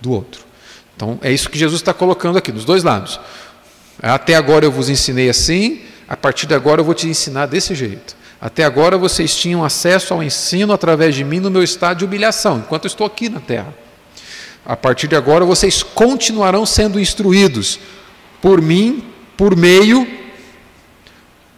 [0.00, 0.42] do outro.
[0.96, 3.20] Então é isso que Jesus está colocando aqui, dos dois lados.
[4.00, 7.74] Até agora eu vos ensinei assim, a partir de agora eu vou te ensinar desse
[7.74, 8.16] jeito.
[8.42, 12.58] Até agora vocês tinham acesso ao ensino através de mim no meu estado de humilhação,
[12.58, 13.72] enquanto eu estou aqui na terra.
[14.66, 17.78] A partir de agora vocês continuarão sendo instruídos
[18.40, 19.04] por mim,
[19.36, 20.04] por meio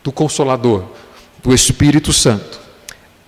[0.03, 0.85] do Consolador,
[1.43, 2.61] do Espírito Santo.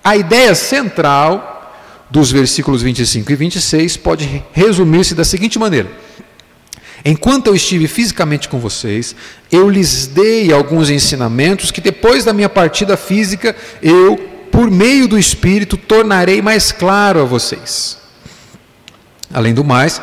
[0.03, 1.73] A ideia central
[2.11, 5.89] dos versículos 25 e 26 pode resumir-se da seguinte maneira:
[7.05, 9.15] Enquanto eu estive fisicamente com vocês,
[9.51, 14.17] eu lhes dei alguns ensinamentos que depois da minha partida física eu,
[14.51, 17.97] por meio do Espírito, tornarei mais claro a vocês.
[19.33, 20.01] Além do mais,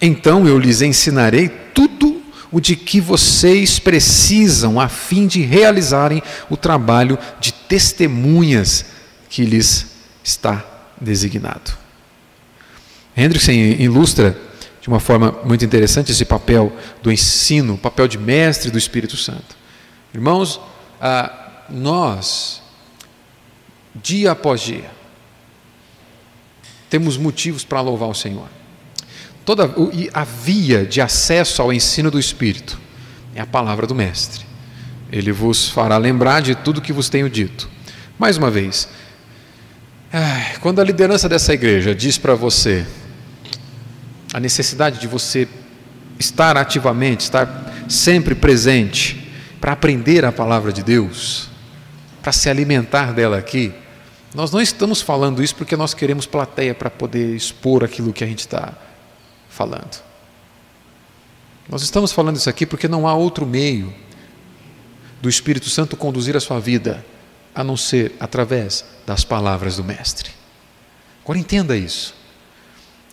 [0.00, 2.20] Então eu lhes ensinarei tudo
[2.52, 8.84] o de que vocês precisam a fim de realizarem o trabalho de testemunhas
[9.30, 9.86] que lhes
[10.22, 10.64] está
[11.00, 11.72] designado.
[13.16, 14.38] Hendrickson ilustra
[14.86, 16.72] de uma forma muito interessante esse papel
[17.02, 19.56] do ensino, o papel de mestre do Espírito Santo.
[20.14, 20.60] Irmãos,
[21.00, 22.62] ah, nós,
[23.92, 24.88] dia após dia,
[26.88, 28.46] temos motivos para louvar o Senhor.
[29.44, 29.74] Toda
[30.14, 32.78] a via de acesso ao ensino do Espírito
[33.34, 34.46] é a palavra do Mestre.
[35.10, 37.68] Ele vos fará lembrar de tudo que vos tenho dito.
[38.16, 38.88] Mais uma vez,
[40.60, 42.86] quando a liderança dessa igreja diz para você
[44.36, 45.48] a necessidade de você
[46.18, 51.48] estar ativamente, estar sempre presente, para aprender a palavra de Deus,
[52.20, 53.72] para se alimentar dela aqui,
[54.34, 58.26] nós não estamos falando isso porque nós queremos plateia para poder expor aquilo que a
[58.26, 58.74] gente está
[59.48, 60.02] falando.
[61.66, 63.90] Nós estamos falando isso aqui porque não há outro meio
[65.22, 67.02] do Espírito Santo conduzir a sua vida
[67.54, 70.30] a não ser através das palavras do Mestre.
[71.24, 72.15] Agora entenda isso.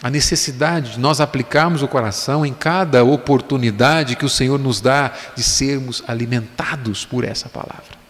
[0.04, 5.14] A necessidade de nós aplicarmos o coração em cada oportunidade que o Senhor nos dá
[5.34, 8.04] de sermos alimentados por essa palavra.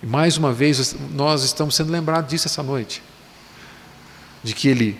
[0.00, 3.02] E mais uma vez, nós estamos sendo lembrados disso essa noite.
[4.44, 4.96] De que Ele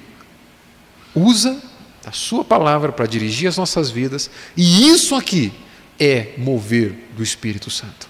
[1.15, 1.57] usa
[2.05, 5.53] a Sua palavra para dirigir as nossas vidas, e isso aqui
[6.01, 8.09] é mover do Espírito Santo.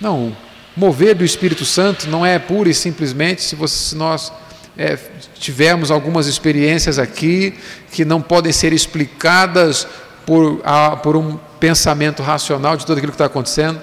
[0.00, 0.36] Não,
[0.76, 4.32] mover do Espírito Santo não é pura e simplesmente se, você, se nós
[4.78, 4.96] é,
[5.34, 7.52] tivermos algumas experiências aqui
[7.90, 9.88] que não podem ser explicadas
[10.24, 13.80] por, a, por um pensamento racional de tudo aquilo que está acontecendo.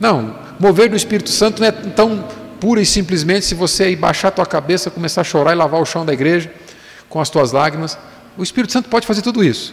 [0.00, 2.24] Não, mover do Espírito Santo não é tão
[2.58, 5.86] pura e simplesmente se você baixar a tua cabeça, começar a chorar e lavar o
[5.86, 6.52] chão da igreja
[7.08, 7.96] com as tuas lágrimas.
[8.36, 9.72] O Espírito Santo pode fazer tudo isso.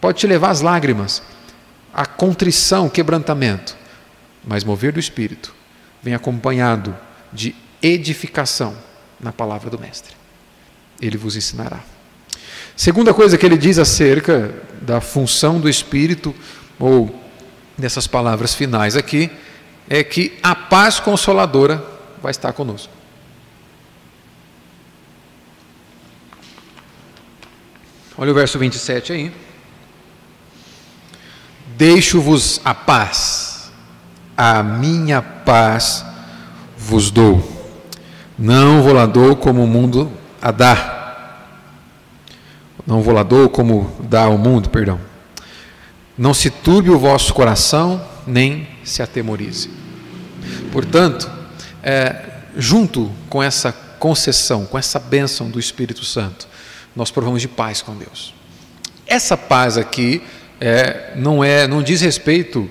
[0.00, 1.20] Pode te levar às lágrimas,
[1.92, 3.76] à contrição, quebrantamento.
[4.46, 5.52] Mas mover do Espírito
[6.00, 6.96] vem acompanhado
[7.32, 8.87] de edificação
[9.20, 10.14] na palavra do Mestre.
[11.00, 11.80] Ele vos ensinará.
[12.76, 16.34] Segunda coisa que ele diz acerca da função do Espírito,
[16.78, 17.12] ou
[17.76, 19.30] dessas palavras finais aqui,
[19.88, 21.84] é que a paz consoladora
[22.22, 22.92] vai estar conosco.
[28.16, 29.32] Olha o verso 27 aí.
[31.76, 33.70] Deixo-vos a paz,
[34.36, 36.04] a minha paz
[36.76, 37.57] vos dou.
[38.38, 40.98] Não dou como o mundo a dá.
[42.86, 45.00] Não dou como dá ao mundo, perdão.
[46.16, 49.70] Não se turbe o vosso coração, nem se atemorize.
[50.72, 51.30] Portanto,
[51.82, 52.16] é,
[52.56, 56.46] junto com essa concessão, com essa bênção do Espírito Santo,
[56.94, 58.32] nós provamos de paz com Deus.
[59.06, 60.22] Essa paz aqui
[60.60, 62.70] é, não é, não diz respeito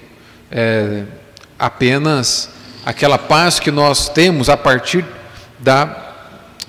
[0.49, 1.03] é,
[1.59, 2.49] apenas
[2.85, 5.05] aquela paz que nós temos a partir
[5.59, 6.05] da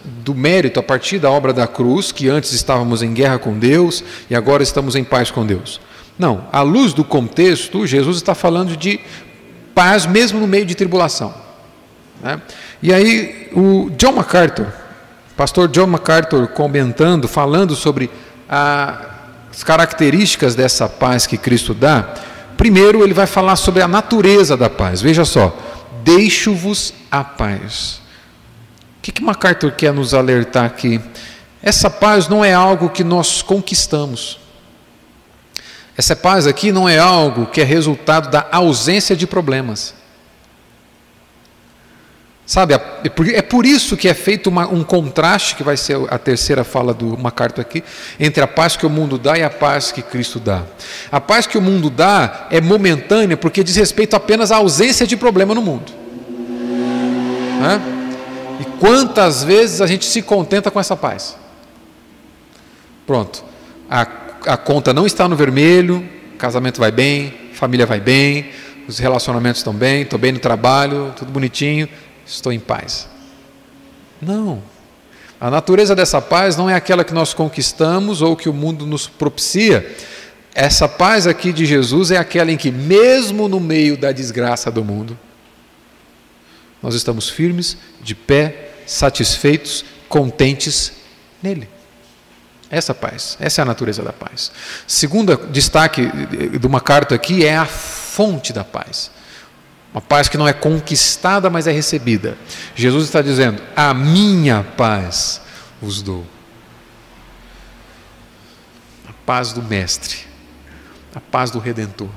[0.05, 4.03] do mérito, a partir da obra da cruz, que antes estávamos em guerra com Deus
[4.31, 5.81] e agora estamos em paz com Deus.
[6.19, 9.01] Não, à luz do contexto, Jesus está falando de
[9.75, 11.35] paz mesmo no meio de tribulação.
[12.23, 12.41] Né?
[12.83, 14.67] E aí, o John MacArthur,
[15.37, 18.11] pastor John MacArthur, comentando, falando sobre
[18.49, 22.15] as características dessa paz que Cristo dá,
[22.57, 25.01] primeiro ele vai falar sobre a natureza da paz.
[25.01, 25.57] Veja só,
[26.03, 28.01] deixo-vos a paz.
[28.99, 31.01] O que, que MacArthur quer nos alertar aqui?
[31.63, 34.39] Essa paz não é algo que nós conquistamos.
[35.97, 39.95] Essa paz aqui não é algo que é resultado da ausência de problemas.
[42.47, 42.81] Sabe, é,
[43.35, 46.95] é por isso que é feito uma, um contraste, que vai ser a terceira fala
[46.95, 47.85] do MacArthur aqui,
[48.19, 50.63] entre a paz que o mundo dá e a paz que Cristo dá.
[51.13, 55.15] A paz que o mundo dá é momentânea porque diz respeito apenas à ausência de
[55.15, 55.93] problema no mundo.
[57.61, 57.98] Né?
[58.61, 61.37] E quantas vezes a gente se contenta com essa paz?
[63.07, 63.45] Pronto.
[63.89, 64.07] A
[64.47, 66.07] a conta não está no vermelho,
[66.39, 68.51] casamento vai bem, família vai bem,
[68.87, 71.89] os relacionamentos estão bem, estou bem no trabalho, tudo bonitinho,
[72.25, 73.09] estou em paz.
[74.21, 74.63] Não.
[75.41, 79.07] A natureza dessa paz não é aquela que nós conquistamos ou que o mundo nos
[79.07, 79.95] propicia.
[80.55, 84.85] Essa paz aqui de Jesus é aquela em que, mesmo no meio da desgraça do
[84.85, 85.17] mundo,
[86.83, 90.93] nós estamos firmes, de pé, satisfeitos, contentes
[91.43, 91.69] nele.
[92.71, 94.53] Essa paz, essa é a natureza da paz.
[94.87, 96.07] Segundo destaque
[96.59, 99.11] de uma carta aqui é a fonte da paz.
[99.93, 102.37] Uma paz que não é conquistada, mas é recebida.
[102.75, 105.41] Jesus está dizendo: A minha paz
[105.81, 106.27] vos dou.
[109.29, 110.21] paz do Mestre,
[111.15, 112.09] a paz do Redentor.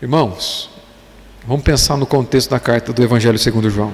[0.00, 0.68] Irmãos,
[1.46, 3.92] vamos pensar no contexto da carta do Evangelho segundo João.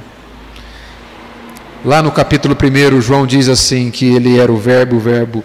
[1.84, 5.44] Lá no capítulo 1, João diz assim: que ele era o Verbo, o Verbo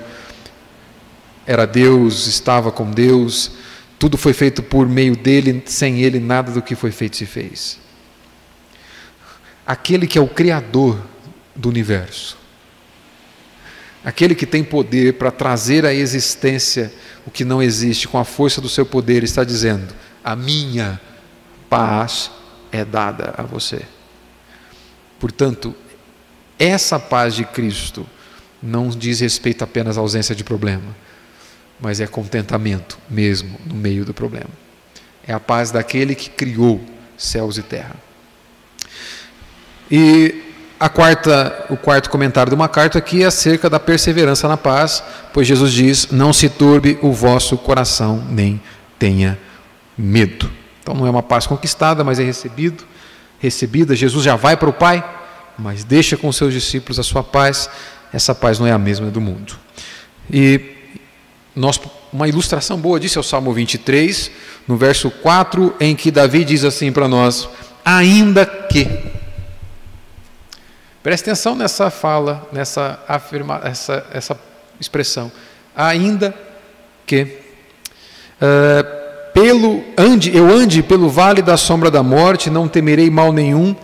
[1.45, 3.51] era Deus, estava com Deus,
[3.99, 7.79] tudo foi feito por meio dele, sem ele nada do que foi feito se fez.
[9.65, 10.99] Aquele que é o Criador
[11.55, 12.37] do universo,
[14.03, 16.91] aquele que tem poder para trazer à existência
[17.25, 19.93] o que não existe com a força do seu poder, está dizendo:
[20.23, 20.99] A minha
[21.73, 22.29] paz
[22.71, 23.81] é dada a você.
[25.19, 25.73] Portanto,
[26.59, 28.05] essa paz de Cristo
[28.61, 30.95] não diz respeito apenas à ausência de problema,
[31.79, 34.49] mas é contentamento mesmo no meio do problema.
[35.25, 36.79] É a paz daquele que criou
[37.17, 37.95] céus e terra.
[39.89, 40.43] E
[40.79, 45.03] a quarta, o quarto comentário de uma carta aqui é acerca da perseverança na paz,
[45.33, 48.61] pois Jesus diz: Não se turbe o vosso coração, nem
[48.99, 49.39] tenha
[49.97, 50.62] medo.
[50.83, 52.83] Então não é uma paz conquistada, mas é recebido,
[53.39, 53.95] recebida.
[53.95, 55.01] Jesus já vai para o Pai,
[55.57, 57.69] mas deixa com seus discípulos a sua paz.
[58.11, 59.57] Essa paz não é a mesma do mundo.
[60.29, 60.75] E
[61.55, 61.79] nós,
[62.11, 64.29] uma ilustração boa disso é o Salmo 23,
[64.67, 67.47] no verso 4, em que Davi diz assim para nós:
[67.85, 68.87] Ainda que.
[71.01, 74.37] Preste atenção nessa fala, nessa afirma, essa, essa
[74.81, 75.31] expressão.
[75.73, 76.35] Ainda
[77.05, 77.39] que.
[78.35, 79.03] Uh,
[79.33, 79.82] pelo
[80.23, 83.75] ande, eu ande pelo vale da sombra da morte, não temerei mal nenhum,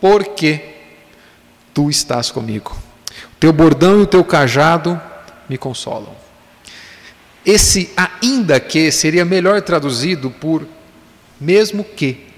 [0.00, 0.60] porque
[1.74, 2.76] tu estás comigo.
[3.34, 5.00] O teu bordão e o teu cajado
[5.48, 6.14] me consolam.
[7.44, 10.66] Esse ainda que seria melhor traduzido por
[11.40, 12.28] mesmo que.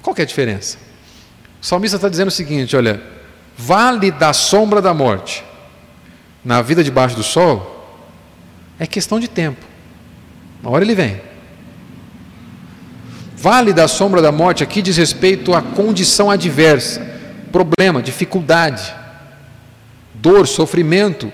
[0.00, 0.78] Qual é a diferença?
[1.60, 3.02] O salmista está dizendo o seguinte: olha,
[3.56, 5.44] vale da sombra da morte
[6.44, 7.70] na vida debaixo do sol
[8.78, 9.73] é questão de tempo.
[10.64, 11.20] Uma hora ele vem.
[13.36, 17.06] Vale da sombra da morte aqui diz respeito à condição adversa,
[17.52, 18.94] problema, dificuldade,
[20.14, 21.30] dor, sofrimento,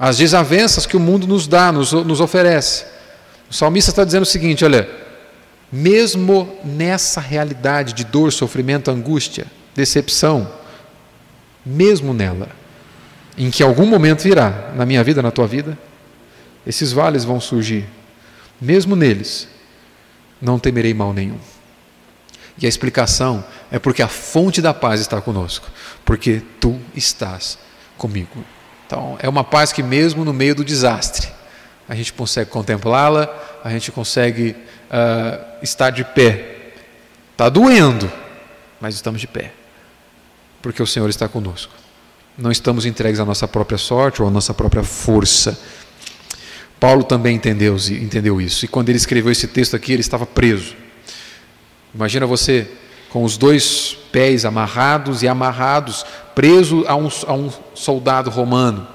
[0.00, 2.86] as desavenças que o mundo nos dá, nos, nos oferece.
[3.50, 4.88] O salmista está dizendo o seguinte: olha,
[5.70, 9.44] mesmo nessa realidade de dor, sofrimento, angústia,
[9.74, 10.50] decepção,
[11.66, 12.48] mesmo nela,
[13.36, 15.76] em que algum momento virá, na minha vida, na tua vida,
[16.66, 17.84] esses vales vão surgir,
[18.60, 19.48] mesmo neles,
[20.40, 21.38] não temerei mal nenhum.
[22.60, 25.68] E a explicação é porque a fonte da paz está conosco,
[26.04, 27.58] porque tu estás
[27.96, 28.44] comigo.
[28.86, 31.28] Então, é uma paz que, mesmo no meio do desastre,
[31.88, 33.28] a gente consegue contemplá-la,
[33.62, 34.56] a gente consegue
[34.90, 36.72] uh, estar de pé.
[37.32, 38.10] Está doendo,
[38.80, 39.52] mas estamos de pé,
[40.60, 41.72] porque o Senhor está conosco.
[42.36, 45.58] Não estamos entregues à nossa própria sorte ou à nossa própria força
[46.80, 48.64] Paulo também entendeu, entendeu isso.
[48.64, 50.74] E quando ele escreveu esse texto aqui, ele estava preso.
[51.94, 52.68] Imagina você
[53.08, 56.04] com os dois pés amarrados e amarrados,
[56.34, 58.86] preso a um, a um soldado romano.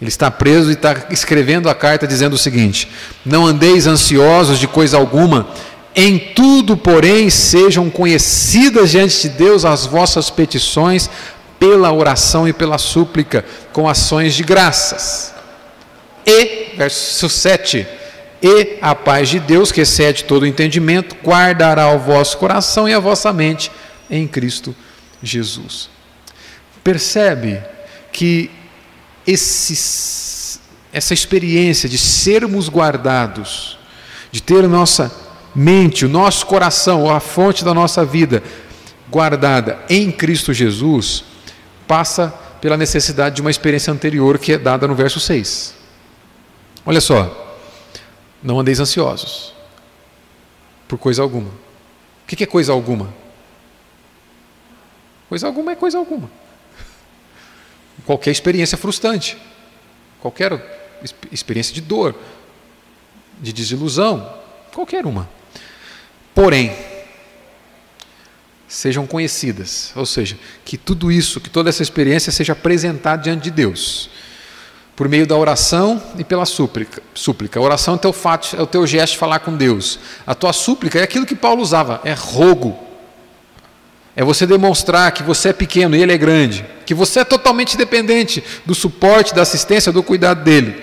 [0.00, 2.88] Ele está preso e está escrevendo a carta dizendo o seguinte:
[3.24, 5.48] Não andeis ansiosos de coisa alguma,
[5.94, 11.08] em tudo, porém, sejam conhecidas diante de Deus as vossas petições,
[11.58, 13.42] pela oração e pela súplica,
[13.72, 15.35] com ações de graças.
[16.26, 17.86] E, verso 7,
[18.42, 22.92] e a paz de Deus, que excede todo o entendimento, guardará o vosso coração e
[22.92, 23.70] a vossa mente
[24.10, 24.74] em Cristo
[25.22, 25.88] Jesus.
[26.82, 27.62] Percebe
[28.12, 28.50] que
[29.26, 33.78] essa experiência de sermos guardados,
[34.30, 35.12] de ter nossa
[35.54, 38.42] mente, o nosso coração, a fonte da nossa vida
[39.10, 41.24] guardada em Cristo Jesus,
[41.88, 45.74] passa pela necessidade de uma experiência anterior que é dada no verso 6.
[46.86, 47.58] Olha só,
[48.40, 49.52] não andeis ansiosos
[50.86, 51.50] por coisa alguma.
[51.50, 53.12] O que é coisa alguma?
[55.28, 56.30] Coisa alguma é coisa alguma.
[58.06, 59.36] Qualquer experiência frustrante,
[60.20, 60.98] qualquer
[61.32, 62.14] experiência de dor,
[63.40, 64.32] de desilusão,
[64.72, 65.28] qualquer uma.
[66.34, 66.76] Porém,
[68.68, 73.50] sejam conhecidas, ou seja, que tudo isso, que toda essa experiência seja apresentada diante de
[73.50, 74.08] Deus
[74.96, 77.02] por meio da oração e pela súplica.
[77.14, 77.60] súplica.
[77.60, 79.98] A oração é o, teu fato, é o teu gesto de falar com Deus.
[80.26, 82.76] A tua súplica é aquilo que Paulo usava, é rogo.
[84.16, 87.76] É você demonstrar que você é pequeno e ele é grande, que você é totalmente
[87.76, 90.82] dependente do suporte, da assistência, do cuidado dele,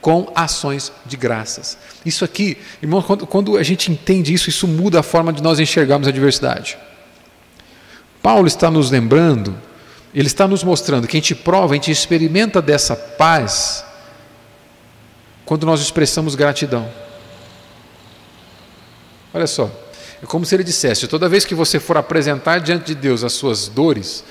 [0.00, 1.76] com ações de graças.
[2.06, 5.58] Isso aqui, irmão, quando, quando a gente entende isso, isso muda a forma de nós
[5.58, 6.78] enxergarmos a diversidade.
[8.22, 9.56] Paulo está nos lembrando
[10.14, 13.84] Ele está nos mostrando que a gente prova, a gente experimenta dessa paz
[15.44, 16.90] quando nós expressamos gratidão.
[19.32, 19.70] Olha só,
[20.22, 23.32] é como se ele dissesse: toda vez que você for apresentar diante de Deus as
[23.32, 24.24] suas dores,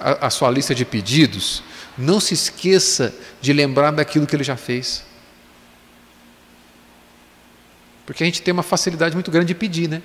[0.00, 1.62] a, a sua lista de pedidos,
[1.96, 5.04] não se esqueça de lembrar daquilo que ele já fez.
[8.06, 10.00] Porque a gente tem uma facilidade muito grande de pedir, né?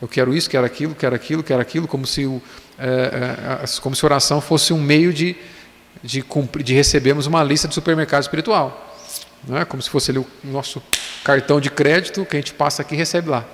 [0.00, 2.40] Eu quero isso, quero aquilo, quero aquilo, quero aquilo, como se, o,
[2.78, 5.36] é, como se a oração fosse um meio de,
[6.02, 8.96] de, cumprir, de recebermos uma lista de supermercado espiritual.
[9.46, 9.64] Não é?
[9.64, 10.82] Como se fosse ali o nosso
[11.24, 13.44] cartão de crédito que a gente passa aqui e recebe lá.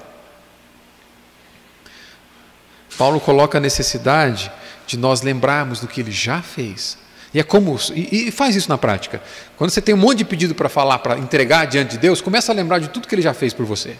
[2.98, 4.52] Paulo coloca a necessidade
[4.86, 6.98] de nós lembrarmos do que ele já fez.
[7.32, 9.20] E é como e, e faz isso na prática.
[9.56, 12.52] Quando você tem um monte de pedido para falar, para entregar diante de Deus, começa
[12.52, 13.96] a lembrar de tudo que ele já fez por você.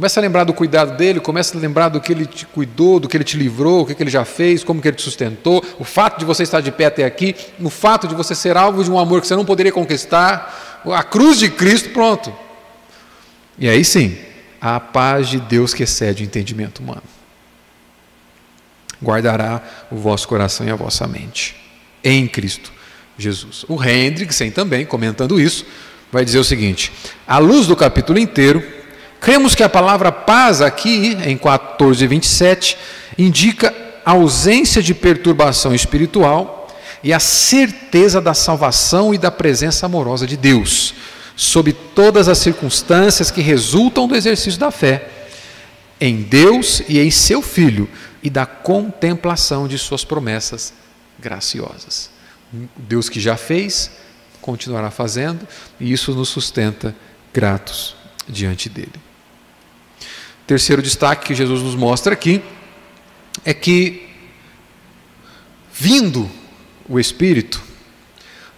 [0.00, 3.06] Começa a lembrar do cuidado dele, começa a lembrar do que ele te cuidou, do
[3.06, 5.84] que ele te livrou, o que ele já fez, como que ele te sustentou, o
[5.84, 8.90] fato de você estar de pé até aqui, o fato de você ser alvo de
[8.90, 12.34] um amor que você não poderia conquistar, a cruz de Cristo, pronto.
[13.58, 14.16] E aí sim,
[14.58, 17.02] a paz de Deus que excede o entendimento humano.
[19.02, 21.54] Guardará o vosso coração e a vossa mente
[22.02, 22.72] em Cristo
[23.18, 23.66] Jesus.
[23.68, 25.66] O Hendrickson também, comentando isso,
[26.10, 26.90] vai dizer o seguinte:
[27.26, 28.79] à luz do capítulo inteiro,
[29.20, 32.78] cremos que a palavra paz aqui, em 14 e 27,
[33.18, 36.68] indica a ausência de perturbação espiritual
[37.02, 40.94] e a certeza da salvação e da presença amorosa de Deus,
[41.36, 45.08] sob todas as circunstâncias que resultam do exercício da fé
[46.00, 47.88] em Deus e em seu Filho
[48.22, 50.72] e da contemplação de suas promessas
[51.18, 52.10] graciosas.
[52.76, 53.90] Deus que já fez,
[54.40, 55.46] continuará fazendo,
[55.78, 56.96] e isso nos sustenta
[57.32, 57.94] gratos
[58.26, 59.09] diante dele.
[60.50, 62.42] Terceiro destaque que Jesus nos mostra aqui
[63.44, 64.08] é que,
[65.72, 66.28] vindo
[66.88, 67.62] o Espírito,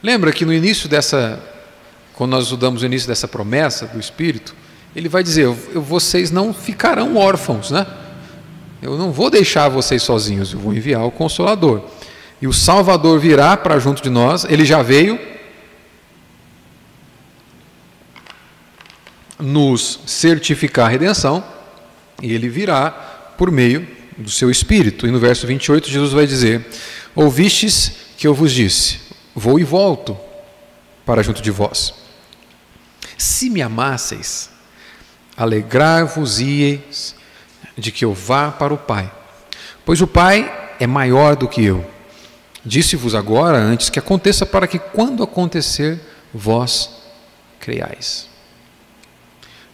[0.03, 1.38] lembra que no início dessa,
[2.14, 4.55] quando nós estudamos o início dessa promessa do Espírito,
[4.97, 7.86] ele vai dizer: vocês não ficarão órfãos, né?
[8.80, 11.82] Eu não vou deixar vocês sozinhos, eu vou enviar o Consolador
[12.40, 15.20] e o Salvador virá para junto de nós, ele já veio
[19.38, 21.45] nos certificar a redenção,
[22.22, 22.90] e ele virá
[23.36, 25.06] por meio do seu Espírito.
[25.06, 26.64] E no verso 28, Jesus vai dizer:
[27.14, 29.00] Ouvistes que eu vos disse,
[29.34, 30.16] vou e volto
[31.04, 31.92] para junto de vós.
[33.18, 34.48] Se me amasseis,
[35.36, 37.14] alegrar-vos-ieis
[37.76, 39.12] de que eu vá para o Pai,
[39.84, 41.84] pois o Pai é maior do que eu
[42.64, 46.00] Disse-vos agora, antes que aconteça, para que quando acontecer,
[46.32, 46.90] vós
[47.58, 48.28] creiais.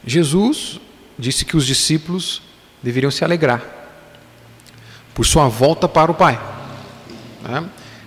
[0.04, 0.80] Jesus
[1.18, 2.42] disse que os discípulos
[2.82, 3.62] deveriam se alegrar
[5.14, 6.40] por sua volta para o Pai.
[7.42, 7.64] Né?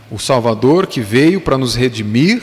[0.09, 2.41] O Salvador que veio para nos redimir,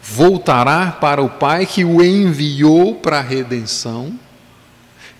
[0.00, 4.18] voltará para o Pai que o enviou para a redenção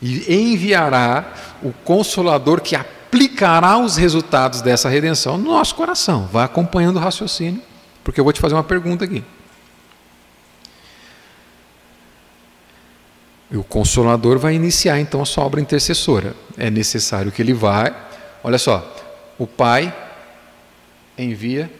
[0.00, 6.28] e enviará o Consolador que aplicará os resultados dessa redenção no nosso coração.
[6.32, 7.60] Vá acompanhando o raciocínio,
[8.04, 9.24] porque eu vou te fazer uma pergunta aqui.
[13.56, 16.34] O Consolador vai iniciar então a sua obra intercessora.
[16.56, 17.94] É necessário que ele vá.
[18.42, 18.96] Olha só,
[19.38, 19.94] o Pai
[21.18, 21.70] envia,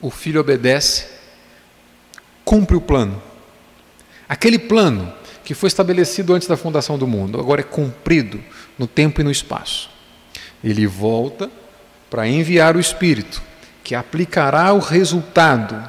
[0.00, 1.06] o Filho obedece,
[2.44, 3.22] cumpre o plano.
[4.28, 5.12] Aquele plano
[5.44, 8.40] que foi estabelecido antes da fundação do mundo, agora é cumprido
[8.76, 9.88] no tempo e no espaço.
[10.62, 11.48] Ele volta
[12.10, 13.40] para enviar o Espírito,
[13.84, 15.88] que aplicará o resultado,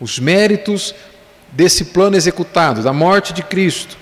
[0.00, 0.94] os méritos
[1.52, 3.98] desse plano executado, da morte de Cristo,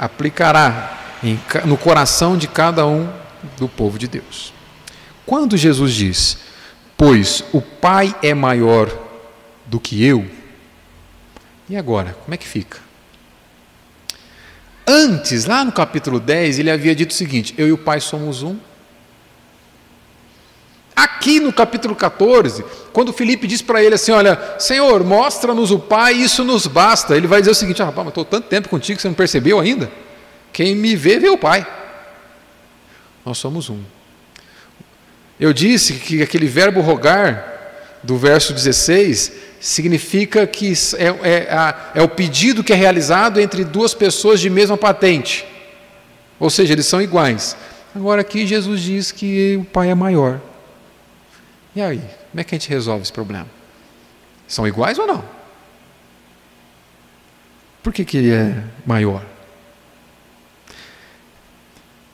[0.00, 3.06] aplicará em, no coração de cada um
[3.58, 4.54] do povo de Deus.
[5.26, 6.38] Quando Jesus diz,
[6.96, 8.90] pois o Pai é maior
[9.66, 10.26] do que eu,
[11.68, 12.78] e agora, como é que fica?
[14.86, 18.42] Antes, lá no capítulo 10, ele havia dito o seguinte: Eu e o Pai somos
[18.42, 18.56] um.
[21.00, 26.12] Aqui no capítulo 14, quando Felipe diz para ele assim: Olha, Senhor, mostra-nos o Pai,
[26.12, 27.16] isso nos basta.
[27.16, 29.58] Ele vai dizer o seguinte: Ah, rapaz, estou tanto tempo contigo que você não percebeu
[29.58, 29.90] ainda?
[30.52, 31.66] Quem me vê, vê o Pai.
[33.24, 33.80] Nós somos um.
[35.38, 37.46] Eu disse que aquele verbo rogar,
[38.02, 43.94] do verso 16, significa que é, é, é o pedido que é realizado entre duas
[43.94, 45.46] pessoas de mesma patente.
[46.38, 47.56] Ou seja, eles são iguais.
[47.96, 50.42] Agora aqui Jesus diz que o Pai é maior.
[51.74, 51.98] E aí,
[52.30, 53.48] como é que a gente resolve esse problema?
[54.48, 55.24] São iguais ou não?
[57.82, 59.24] Por que, que ele é maior?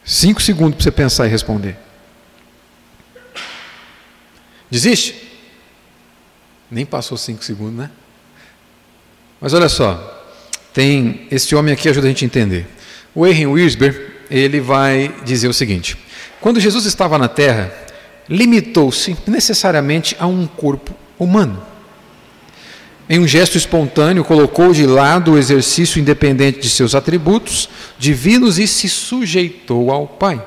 [0.05, 1.77] Cinco segundos para você pensar e responder.
[4.71, 5.27] Desiste?
[6.71, 7.91] Nem passou cinco segundos, né?
[9.41, 10.25] Mas olha só,
[10.73, 12.67] tem esse homem aqui ajuda a gente a entender.
[13.15, 15.97] O Erwin Wiesber, ele vai dizer o seguinte:
[16.41, 17.73] quando Jesus estava na terra,
[18.29, 21.63] limitou-se necessariamente a um corpo humano.
[23.09, 27.69] Em um gesto espontâneo, colocou de lado o exercício independente de seus atributos
[27.99, 30.45] divinos e se sujeitou ao Pai.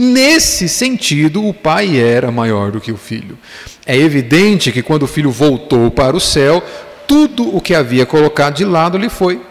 [0.00, 3.36] Nesse sentido, o pai era maior do que o filho.
[3.84, 6.62] É evidente que quando o filho voltou para o céu,
[7.04, 9.42] tudo o que havia colocado de lado lhe foi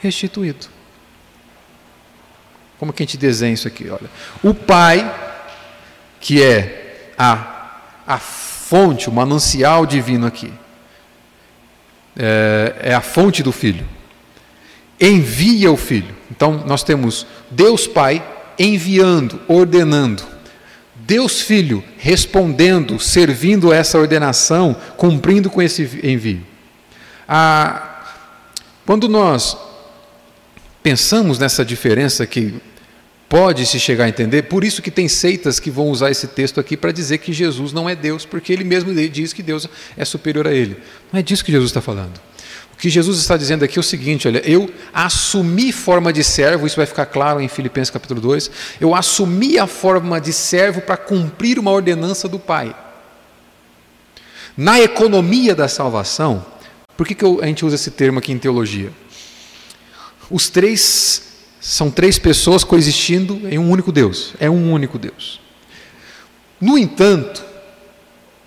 [0.00, 0.66] restituído.
[2.80, 3.88] Como que a gente desenha isso aqui?
[3.88, 4.10] Olha,
[4.42, 5.08] o pai,
[6.18, 6.81] que é
[7.16, 10.52] a, a fonte, o manancial divino aqui,
[12.16, 13.86] é, é a fonte do filho,
[15.00, 16.14] envia o filho.
[16.30, 18.24] Então, nós temos Deus Pai
[18.58, 20.32] enviando, ordenando.
[20.94, 26.42] Deus Filho respondendo, servindo essa ordenação, cumprindo com esse envio.
[27.28, 28.04] Ah,
[28.86, 29.56] quando nós
[30.82, 32.54] pensamos nessa diferença que
[33.32, 36.60] pode se chegar a entender, por isso que tem seitas que vão usar esse texto
[36.60, 39.66] aqui para dizer que Jesus não é Deus, porque ele mesmo diz que Deus
[39.96, 40.76] é superior a ele.
[41.10, 42.20] Não é disso que Jesus está falando
[42.78, 46.74] que Jesus está dizendo aqui é o seguinte: olha, eu assumi forma de servo, isso
[46.74, 48.50] vai ficar claro em Filipenses capítulo 2.
[48.80, 52.74] Eu assumi a forma de servo para cumprir uma ordenança do Pai.
[54.56, 56.44] Na economia da salvação,
[56.96, 58.92] por que, que a gente usa esse termo aqui em teologia?
[60.28, 61.31] Os três
[61.62, 64.34] são três pessoas coexistindo em um único Deus.
[64.40, 65.40] É um único Deus.
[66.60, 67.44] No entanto,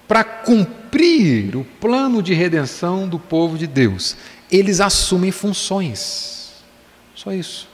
[0.06, 4.18] para cumprir o plano de redenção do povo de Deus,
[4.52, 6.56] eles assumem funções.
[7.16, 7.70] Só isso.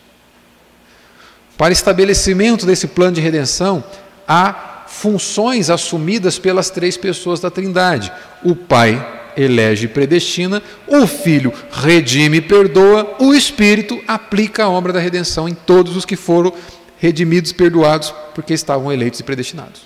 [1.57, 3.83] Para estabelecimento desse plano de redenção,
[4.27, 8.11] há funções assumidas pelas três pessoas da Trindade.
[8.43, 14.93] O Pai elege e predestina, o Filho redime e perdoa, o Espírito aplica a obra
[14.93, 16.53] da redenção em todos os que foram
[16.97, 19.81] redimidos, perdoados, porque estavam eleitos e predestinados.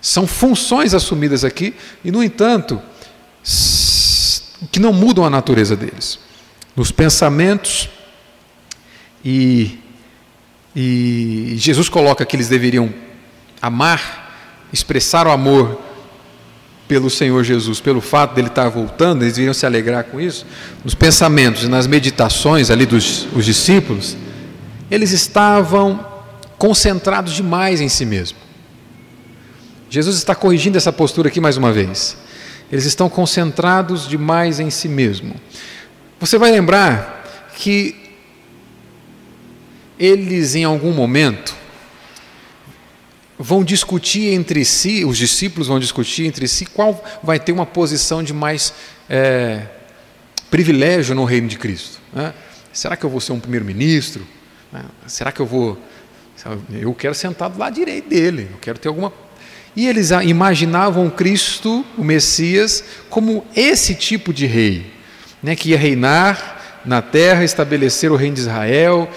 [0.00, 1.74] São funções assumidas aqui
[2.04, 2.82] e, no entanto,
[4.70, 6.18] que não mudam a natureza deles.
[6.74, 7.88] Nos pensamentos,
[9.24, 9.78] e,
[10.74, 12.92] e Jesus coloca que eles deveriam
[13.60, 14.34] amar,
[14.72, 15.80] expressar o amor
[16.88, 20.44] pelo Senhor Jesus, pelo fato dele estar voltando, eles deveriam se alegrar com isso.
[20.84, 24.16] Nos pensamentos e nas meditações ali dos os discípulos,
[24.90, 26.04] eles estavam
[26.58, 28.38] concentrados demais em si mesmo.
[29.88, 32.16] Jesus está corrigindo essa postura aqui mais uma vez.
[32.70, 35.34] Eles estão concentrados demais em si mesmo.
[36.18, 37.96] Você vai lembrar que
[39.98, 41.54] eles, em algum momento,
[43.42, 48.22] vão discutir entre si, os discípulos vão discutir entre si qual vai ter uma posição
[48.22, 48.72] de mais
[49.10, 49.66] é,
[50.48, 51.98] privilégio no reino de Cristo.
[52.12, 52.32] Né?
[52.72, 54.24] Será que eu vou ser um primeiro-ministro?
[54.72, 54.84] Né?
[55.08, 55.76] Será que eu vou.
[56.72, 59.12] Eu quero sentar do lado direito dele, eu quero ter alguma
[59.74, 64.92] e eles imaginavam Cristo, o Messias, como esse tipo de rei,
[65.42, 69.08] né, que ia reinar na terra, estabelecer o reino de Israel,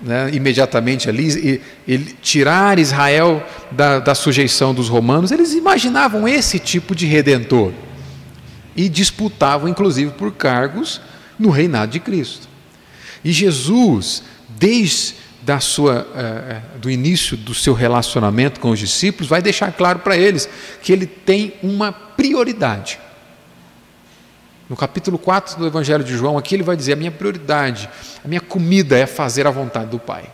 [0.00, 5.30] né, imediatamente ali, e, tirar Israel da, da sujeição dos romanos.
[5.30, 7.72] Eles imaginavam esse tipo de redentor
[8.76, 11.00] e disputavam, inclusive, por cargos
[11.38, 12.48] no reinado de Cristo.
[13.24, 14.22] E Jesus,
[14.58, 20.00] desde da sua, uh, do início do seu relacionamento com os discípulos, vai deixar claro
[20.00, 20.48] para eles
[20.82, 22.98] que ele tem uma prioridade.
[24.68, 27.88] No capítulo 4 do Evangelho de João, aqui ele vai dizer: a minha prioridade,
[28.24, 30.30] a minha comida é fazer a vontade do Pai.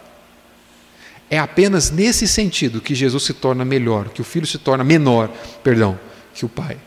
[1.28, 5.30] É apenas nesse sentido que Jesus se torna melhor, que o filho se torna menor,
[5.62, 5.98] perdão,
[6.34, 6.78] que o Pai.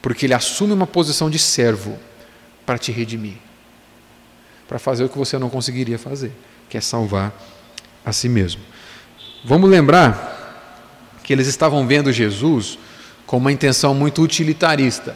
[0.00, 1.98] Porque ele assume uma posição de servo
[2.66, 3.36] para te redimir,
[4.68, 6.32] para fazer o que você não conseguiria fazer
[6.72, 7.34] quer salvar
[8.02, 8.62] a si mesmo.
[9.44, 10.40] Vamos lembrar
[11.22, 12.78] que eles estavam vendo Jesus
[13.26, 15.14] com uma intenção muito utilitarista.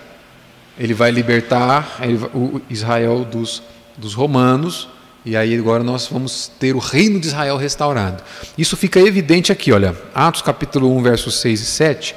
[0.79, 2.01] Ele vai libertar
[2.35, 3.63] o Israel dos,
[3.97, 4.89] dos romanos,
[5.25, 8.23] e aí agora nós vamos ter o reino de Israel restaurado.
[8.57, 12.15] Isso fica evidente aqui, olha, Atos capítulo 1, versos 6 e 7.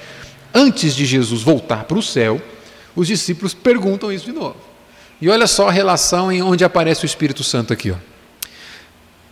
[0.53, 2.41] Antes de Jesus voltar para o céu,
[2.95, 4.57] os discípulos perguntam isso de novo.
[5.21, 7.95] E olha só a relação em onde aparece o Espírito Santo aqui, ó.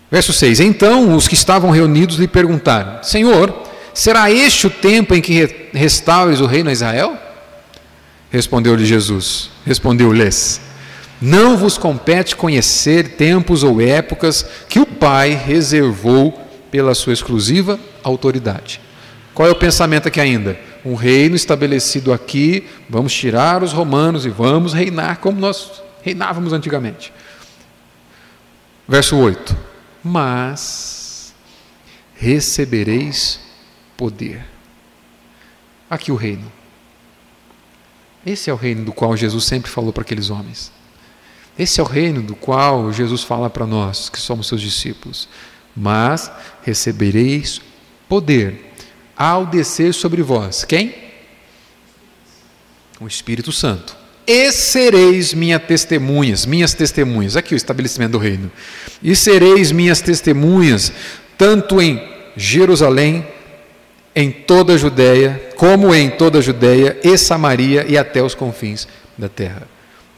[0.09, 3.53] Verso 6: Então os que estavam reunidos lhe perguntaram: Senhor,
[3.93, 7.26] será este o tempo em que restaures o reino a Israel?
[8.37, 10.61] Respondeu-lhe Jesus: Respondeu-lhes:
[11.19, 18.79] Não vos compete conhecer tempos ou épocas que o Pai reservou pela sua exclusiva autoridade.
[19.33, 20.55] Qual é o pensamento aqui ainda?
[20.85, 27.11] um reino estabelecido aqui, vamos tirar os romanos e vamos reinar como nós reinávamos antigamente.
[28.87, 29.57] Verso 8:
[30.03, 31.33] Mas
[32.15, 33.39] recebereis
[33.97, 34.45] poder.
[35.89, 36.56] Aqui o reino.
[38.27, 40.69] Esse é o reino do qual Jesus sempre falou para aqueles homens.
[41.57, 45.29] Esse é o reino do qual Jesus fala para nós, que somos seus discípulos.
[45.73, 46.29] Mas
[46.61, 47.61] recebereis
[48.09, 48.73] poder
[49.15, 50.65] ao descer sobre vós.
[50.65, 50.93] Quem?
[52.99, 53.95] O Espírito Santo.
[54.27, 57.37] E sereis minhas testemunhas, minhas testemunhas.
[57.37, 58.51] Aqui o estabelecimento do reino.
[59.01, 60.91] E sereis minhas testemunhas,
[61.37, 62.05] tanto em
[62.35, 63.25] Jerusalém,
[64.17, 68.87] em toda a Judéia, como em toda a Judéia e Samaria e até os confins
[69.15, 69.67] da terra.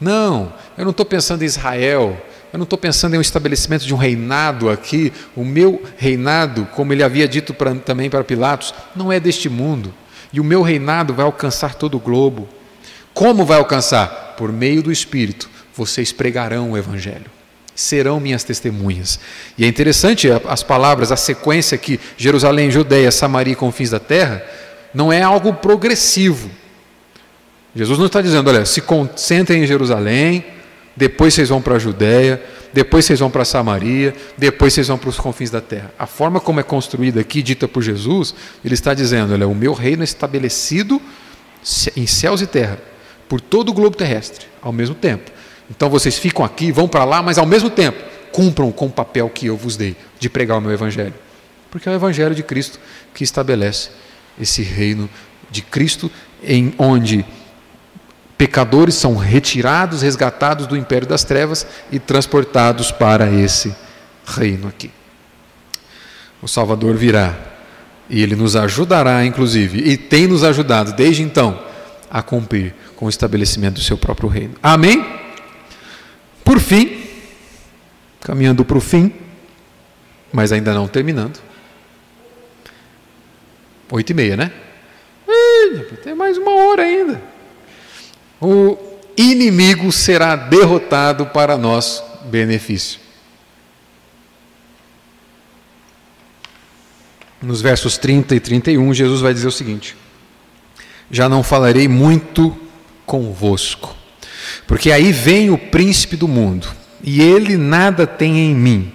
[0.00, 2.16] Não, eu não estou pensando em Israel,
[2.50, 5.12] eu não estou pensando em um estabelecimento de um reinado aqui.
[5.36, 9.92] O meu reinado, como ele havia dito pra, também para Pilatos, não é deste mundo.
[10.32, 12.48] E o meu reinado vai alcançar todo o globo.
[13.12, 14.34] Como vai alcançar?
[14.34, 15.50] Por meio do Espírito.
[15.76, 17.39] Vocês pregarão o Evangelho
[17.80, 19.18] serão minhas testemunhas.
[19.56, 24.44] E é interessante as palavras, a sequência aqui, Jerusalém, Judeia, Samaria e confins da terra,
[24.92, 26.50] não é algo progressivo.
[27.74, 30.44] Jesus não está dizendo, olha, se concentrem em Jerusalém,
[30.96, 35.08] depois vocês vão para a Judéia, depois vocês vão para Samaria, depois vocês vão para
[35.08, 35.92] os confins da terra.
[35.98, 39.72] A forma como é construída aqui, dita por Jesus, ele está dizendo, olha, o meu
[39.72, 41.00] reino é estabelecido
[41.96, 42.78] em céus e terra,
[43.28, 45.30] por todo o globo terrestre, ao mesmo tempo.
[45.70, 47.98] Então vocês ficam aqui, vão para lá, mas ao mesmo tempo
[48.32, 51.14] cumpram com o papel que eu vos dei de pregar o meu evangelho.
[51.70, 52.80] Porque é o evangelho de Cristo
[53.14, 53.90] que estabelece
[54.40, 55.08] esse reino
[55.50, 56.10] de Cristo
[56.42, 57.24] em onde
[58.36, 63.74] pecadores são retirados, resgatados do império das trevas e transportados para esse
[64.26, 64.90] reino aqui.
[66.42, 67.36] O Salvador virá
[68.08, 71.62] e ele nos ajudará, inclusive, e tem nos ajudado desde então
[72.10, 74.54] a cumprir com o estabelecimento do seu próprio reino.
[74.62, 75.04] Amém?
[76.50, 77.00] Por fim,
[78.20, 79.14] caminhando para o fim,
[80.32, 81.38] mas ainda não terminando.
[83.92, 84.52] Oito e meia, né?
[86.02, 87.22] tem mais uma hora ainda.
[88.40, 88.76] O
[89.16, 92.98] inimigo será derrotado para nosso benefício.
[97.40, 99.96] Nos versos 30 e 31, Jesus vai dizer o seguinte:
[101.08, 102.58] Já não falarei muito
[103.06, 103.99] convosco
[104.66, 106.68] porque aí vem o príncipe do mundo,
[107.02, 108.92] e ele nada tem em mim.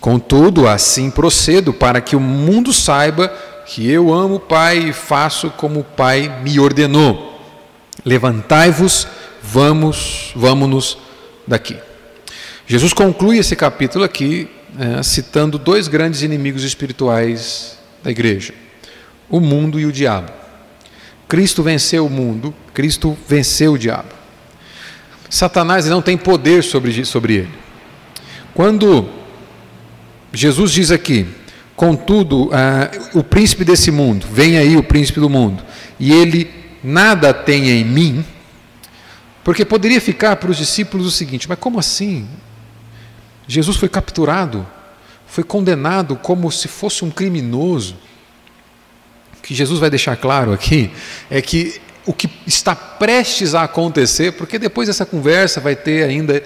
[0.00, 3.28] Contudo, assim procedo, para que o mundo saiba
[3.66, 7.38] que eu amo o Pai e faço como o Pai me ordenou.
[8.04, 9.06] Levantai-vos,
[9.42, 10.98] vamos, vamos-nos
[11.46, 11.76] daqui.
[12.66, 14.48] Jesus conclui esse capítulo aqui
[14.78, 18.54] é, citando dois grandes inimigos espirituais da igreja:
[19.28, 20.30] o mundo e o diabo.
[21.26, 24.17] Cristo venceu o mundo, Cristo venceu o diabo.
[25.30, 27.54] Satanás não tem poder sobre, sobre ele.
[28.54, 29.08] Quando
[30.32, 31.26] Jesus diz aqui,
[31.76, 35.62] contudo, ah, o príncipe desse mundo, vem aí o príncipe do mundo,
[35.98, 36.50] e ele
[36.82, 38.24] nada tem em mim,
[39.44, 42.28] porque poderia ficar para os discípulos o seguinte: mas como assim?
[43.46, 44.66] Jesus foi capturado,
[45.26, 47.96] foi condenado como se fosse um criminoso.
[49.38, 50.90] O que Jesus vai deixar claro aqui
[51.30, 56.42] é que o que está prestes a acontecer, porque depois dessa conversa vai ter ainda,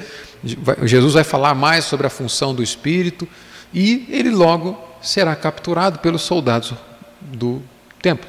[0.83, 3.29] Jesus vai falar mais sobre a função do Espírito
[3.73, 6.75] e ele logo será capturado pelos soldados
[7.21, 7.63] do
[8.03, 8.29] templo.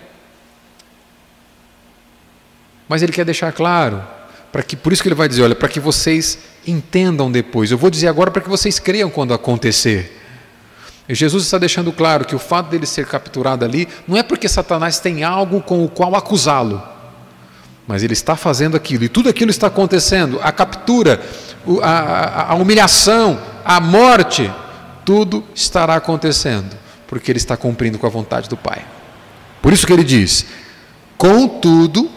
[2.87, 4.03] Mas ele quer deixar claro,
[4.51, 7.71] para que por isso que ele vai dizer, olha, para que vocês entendam depois.
[7.71, 10.21] Eu vou dizer agora para que vocês creiam quando acontecer.
[11.09, 14.47] E Jesus está deixando claro que o fato dele ser capturado ali não é porque
[14.47, 16.92] Satanás tem algo com o qual acusá-lo.
[17.87, 21.21] Mas ele está fazendo aquilo, e tudo aquilo está acontecendo a captura,
[21.81, 24.51] a, a, a humilhação, a morte,
[25.05, 26.75] tudo estará acontecendo,
[27.07, 28.85] porque ele está cumprindo com a vontade do Pai.
[29.61, 30.45] Por isso que ele diz:
[31.17, 32.09] contudo,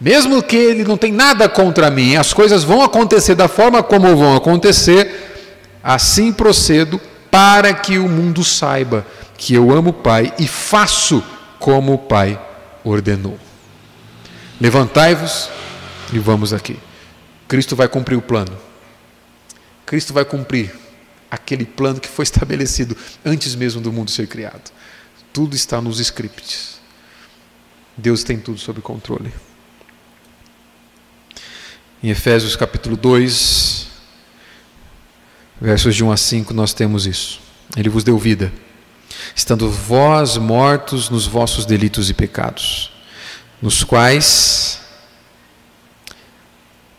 [0.00, 4.16] mesmo que ele não tem nada contra mim, as coisas vão acontecer da forma como
[4.16, 9.06] vão acontecer, assim procedo para que o mundo saiba
[9.36, 11.22] que eu amo o Pai e faço
[11.58, 12.40] como o Pai
[12.84, 13.45] ordenou.
[14.60, 15.50] Levantai-vos
[16.12, 16.78] e vamos aqui.
[17.46, 18.56] Cristo vai cumprir o plano.
[19.84, 20.74] Cristo vai cumprir
[21.30, 24.72] aquele plano que foi estabelecido antes mesmo do mundo ser criado.
[25.32, 26.80] Tudo está nos scripts.
[27.96, 29.32] Deus tem tudo sob controle.
[32.02, 33.86] Em Efésios capítulo 2,
[35.60, 37.40] versos de 1 a 5, nós temos isso.
[37.76, 38.52] Ele vos deu vida,
[39.34, 42.95] estando vós mortos nos vossos delitos e pecados
[43.60, 44.80] nos quais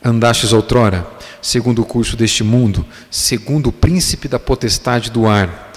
[0.04, 1.06] andastes outrora,
[1.42, 5.72] segundo o curso deste mundo, segundo o príncipe da potestade do ar,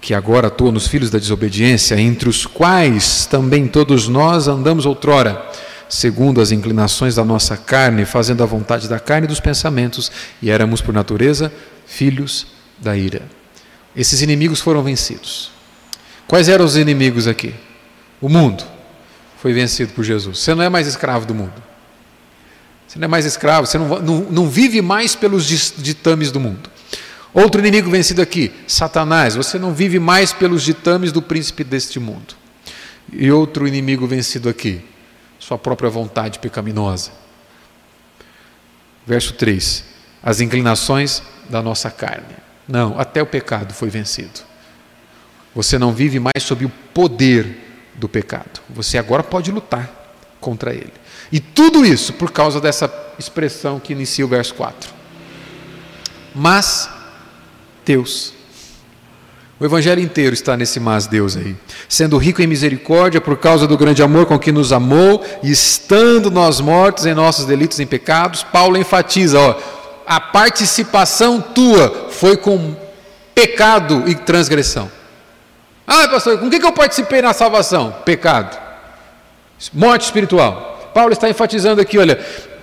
[0.00, 5.44] que agora atua nos filhos da desobediência, entre os quais também todos nós andamos outrora,
[5.88, 10.12] segundo as inclinações da nossa carne, fazendo a vontade da carne e dos pensamentos,
[10.42, 11.52] e éramos por natureza
[11.86, 12.46] filhos
[12.78, 13.22] da ira.
[13.96, 15.50] Esses inimigos foram vencidos.
[16.26, 17.54] Quais eram os inimigos aqui?
[18.20, 18.75] O mundo
[19.36, 20.38] foi vencido por Jesus.
[20.38, 21.62] Você não é mais escravo do mundo.
[22.86, 26.70] Você não é mais escravo, você não, não, não vive mais pelos ditames do mundo.
[27.34, 29.34] Outro inimigo vencido aqui, Satanás.
[29.34, 32.34] Você não vive mais pelos ditames do príncipe deste mundo.
[33.12, 34.82] E outro inimigo vencido aqui,
[35.38, 37.10] sua própria vontade pecaminosa.
[39.06, 39.84] Verso 3:
[40.22, 42.34] As inclinações da nossa carne.
[42.66, 44.40] Não, até o pecado foi vencido.
[45.54, 47.65] Você não vive mais sob o poder
[47.98, 48.60] do pecado.
[48.70, 49.90] Você agora pode lutar
[50.40, 50.92] contra ele.
[51.32, 54.90] E tudo isso por causa dessa expressão que inicia o verso 4.
[56.34, 56.88] Mas
[57.84, 58.34] Deus.
[59.58, 61.56] O evangelho inteiro está nesse mas Deus aí.
[61.88, 66.30] Sendo rico em misericórdia por causa do grande amor com que nos amou, e estando
[66.30, 69.58] nós mortos em nossos delitos e pecados, Paulo enfatiza, ó,
[70.06, 72.76] a participação tua foi com
[73.34, 74.90] pecado e transgressão.
[75.86, 77.94] Ah, pastor, com o que eu participei na salvação?
[78.04, 78.58] Pecado.
[79.72, 80.90] Morte espiritual.
[80.92, 82.18] Paulo está enfatizando aqui, olha,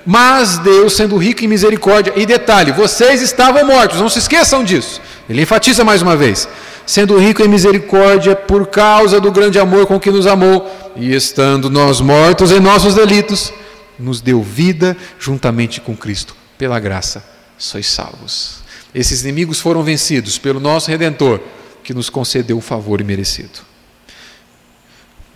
[0.05, 4.99] mas Deus, sendo rico em misericórdia, e detalhe, vocês estavam mortos, não se esqueçam disso.
[5.29, 6.49] Ele enfatiza mais uma vez:
[6.85, 11.69] sendo rico em misericórdia, por causa do grande amor com que nos amou, e estando
[11.69, 13.53] nós mortos em nossos delitos,
[13.97, 16.35] nos deu vida juntamente com Cristo.
[16.57, 17.23] Pela graça,
[17.57, 18.63] sois salvos.
[18.93, 21.39] Esses inimigos foram vencidos pelo nosso Redentor
[21.83, 23.59] que nos concedeu um favor imerecido.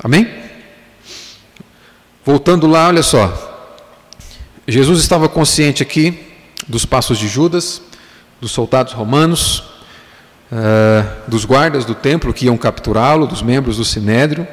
[0.02, 0.28] Amém?
[2.24, 3.44] Voltando lá, olha só.
[4.68, 6.28] Jesus estava consciente aqui
[6.68, 7.82] dos passos de Judas,
[8.40, 9.60] dos soldados romanos,
[10.52, 14.48] uh, dos guardas do templo que iam capturá-lo, dos membros do sinédrio.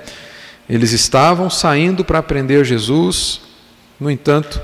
[0.69, 3.41] Eles estavam saindo para prender Jesus,
[4.01, 4.61] no entanto,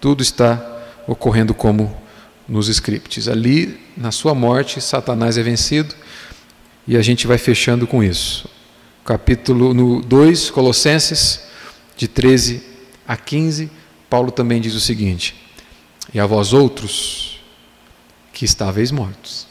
[0.00, 0.60] tudo está
[1.06, 1.94] ocorrendo como
[2.48, 3.28] nos scripts.
[3.28, 5.94] Ali, na sua morte, Satanás é vencido
[6.88, 8.48] e a gente vai fechando com isso.
[9.04, 11.42] Capítulo no 2, Colossenses,
[11.94, 12.62] de 13
[13.06, 13.70] a 15,
[14.08, 15.36] Paulo também diz o seguinte:
[16.14, 17.40] E a vós outros
[18.32, 19.46] que estáveis mortos.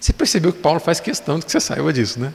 [0.00, 2.32] Você percebeu que Paulo faz questão de que você saiba disso, né?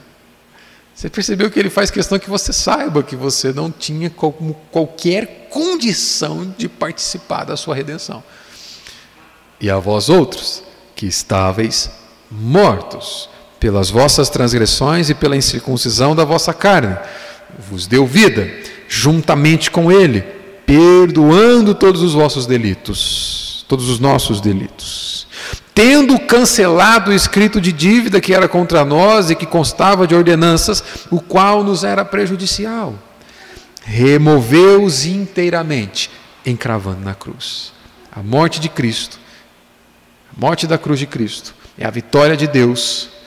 [0.94, 5.48] Você percebeu que ele faz questão que você saiba que você não tinha como qualquer
[5.48, 8.22] condição de participar da sua redenção.
[9.58, 10.62] E a vós outros
[10.94, 11.88] que estáveis
[12.30, 13.30] mortos
[13.60, 16.96] pelas vossas transgressões e pela incircuncisão da vossa carne.
[17.70, 18.50] Vos deu vida,
[18.88, 20.22] juntamente com Ele,
[20.64, 25.26] perdoando todos os vossos delitos, todos os nossos delitos.
[25.74, 30.82] Tendo cancelado o escrito de dívida que era contra nós e que constava de ordenanças,
[31.10, 32.94] o qual nos era prejudicial,
[33.84, 36.10] removeu-os inteiramente,
[36.46, 37.72] encravando na cruz.
[38.10, 39.18] A morte de Cristo,
[40.34, 43.19] a morte da cruz de Cristo, é a vitória de Deus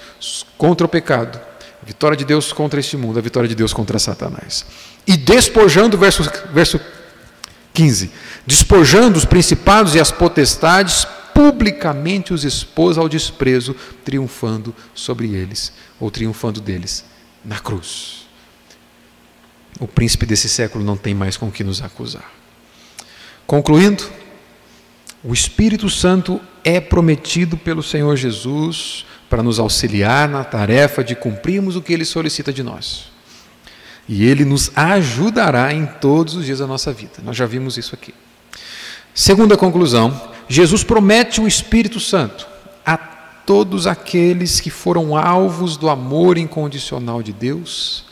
[0.58, 1.40] contra o pecado,
[1.82, 4.66] a vitória de Deus contra este mundo, a vitória de Deus contra Satanás.
[5.06, 6.80] E despojando, verso, verso
[7.74, 8.12] 15:
[8.46, 16.10] despojando os principados e as potestades, publicamente os expôs ao desprezo, triunfando sobre eles, ou
[16.10, 17.04] triunfando deles,
[17.44, 18.28] na cruz.
[19.80, 22.32] O príncipe desse século não tem mais com que nos acusar.
[23.46, 24.04] Concluindo,
[25.24, 31.76] o Espírito Santo é prometido pelo Senhor Jesus para nos auxiliar na tarefa de cumprirmos
[31.76, 33.06] o que Ele solicita de nós.
[34.08, 37.14] E Ele nos ajudará em todos os dias da nossa vida.
[37.24, 38.14] Nós já vimos isso aqui.
[39.12, 42.46] Segunda conclusão: Jesus promete o Espírito Santo
[42.86, 48.06] a todos aqueles que foram alvos do amor incondicional de Deus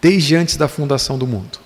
[0.00, 1.58] desde antes da fundação do mundo.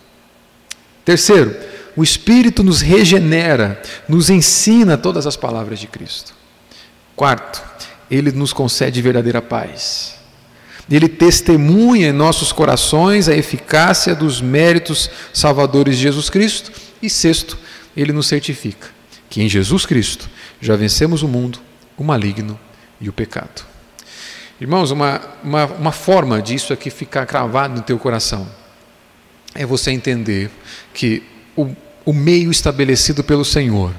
[1.04, 1.54] Terceiro,
[1.94, 3.78] o Espírito nos regenera,
[4.08, 6.34] nos ensina todas as palavras de Cristo.
[7.14, 7.75] Quarto,
[8.10, 10.16] ele nos concede verdadeira paz.
[10.90, 16.70] Ele testemunha em nossos corações a eficácia dos méritos salvadores de Jesus Cristo.
[17.02, 17.58] E sexto,
[17.96, 18.88] ele nos certifica
[19.28, 20.28] que em Jesus Cristo
[20.60, 21.58] já vencemos o mundo,
[21.96, 22.58] o maligno
[23.00, 23.64] e o pecado.
[24.60, 28.48] Irmãos, uma, uma, uma forma disso aqui ficar cravado no teu coração
[29.54, 30.50] é você entender
[30.94, 31.22] que
[31.56, 33.92] o, o meio estabelecido pelo Senhor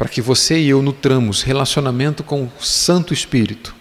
[0.00, 3.74] para que você e eu nutramos relacionamento com o Santo Espírito,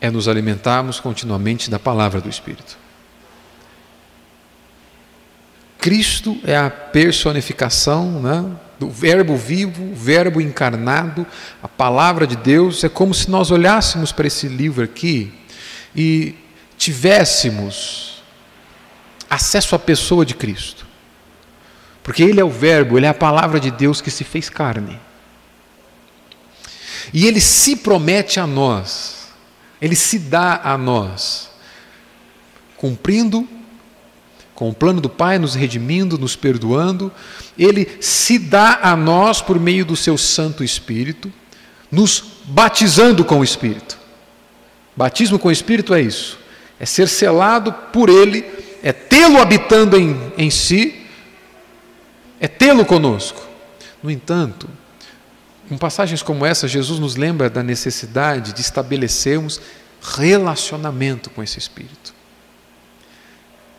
[0.00, 2.76] é nos alimentarmos continuamente da palavra do Espírito.
[5.78, 8.44] Cristo é a personificação né,
[8.80, 11.24] do Verbo vivo, Verbo encarnado,
[11.62, 12.82] a palavra de Deus.
[12.82, 15.32] É como se nós olhássemos para esse livro aqui
[15.94, 16.34] e
[16.76, 18.24] tivéssemos
[19.30, 20.84] acesso à pessoa de Cristo.
[22.04, 25.00] Porque Ele é o Verbo, Ele é a palavra de Deus que se fez carne.
[27.12, 29.28] E Ele se promete a nós,
[29.80, 31.50] Ele se dá a nós,
[32.76, 33.48] cumprindo
[34.54, 37.10] com o plano do Pai, nos redimindo, nos perdoando,
[37.58, 41.32] Ele se dá a nós por meio do Seu Santo Espírito,
[41.90, 43.98] nos batizando com o Espírito.
[44.94, 46.38] Batismo com o Espírito é isso,
[46.78, 48.44] é ser selado por Ele,
[48.82, 51.03] é tê-lo habitando em, em si,
[52.40, 53.46] é tê-lo conosco.
[54.02, 54.68] No entanto,
[55.70, 59.60] em passagens como essa, Jesus nos lembra da necessidade de estabelecermos
[60.02, 62.14] relacionamento com esse Espírito.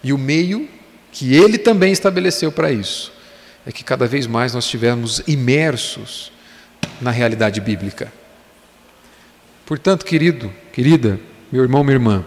[0.03, 0.67] E o meio
[1.11, 3.11] que ele também estabeleceu para isso
[3.65, 6.31] é que cada vez mais nós estivermos imersos
[7.01, 8.11] na realidade bíblica.
[9.65, 11.19] Portanto, querido, querida,
[11.51, 12.25] meu irmão, minha irmã,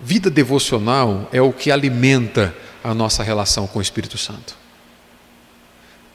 [0.00, 2.54] vida devocional é o que alimenta
[2.86, 4.56] a nossa relação com o Espírito Santo.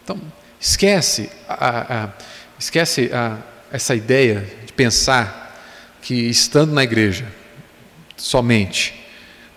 [0.03, 0.19] Então,
[0.59, 2.09] esquece, a, a,
[2.57, 3.37] esquece a,
[3.71, 5.61] essa ideia de pensar
[6.01, 7.27] que estando na igreja
[8.17, 9.01] somente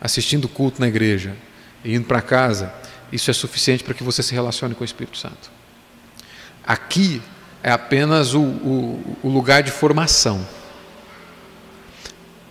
[0.00, 1.34] assistindo culto na igreja
[1.82, 2.72] e indo para casa,
[3.10, 5.50] isso é suficiente para que você se relacione com o Espírito Santo.
[6.66, 7.22] Aqui
[7.62, 10.46] é apenas o, o, o lugar de formação.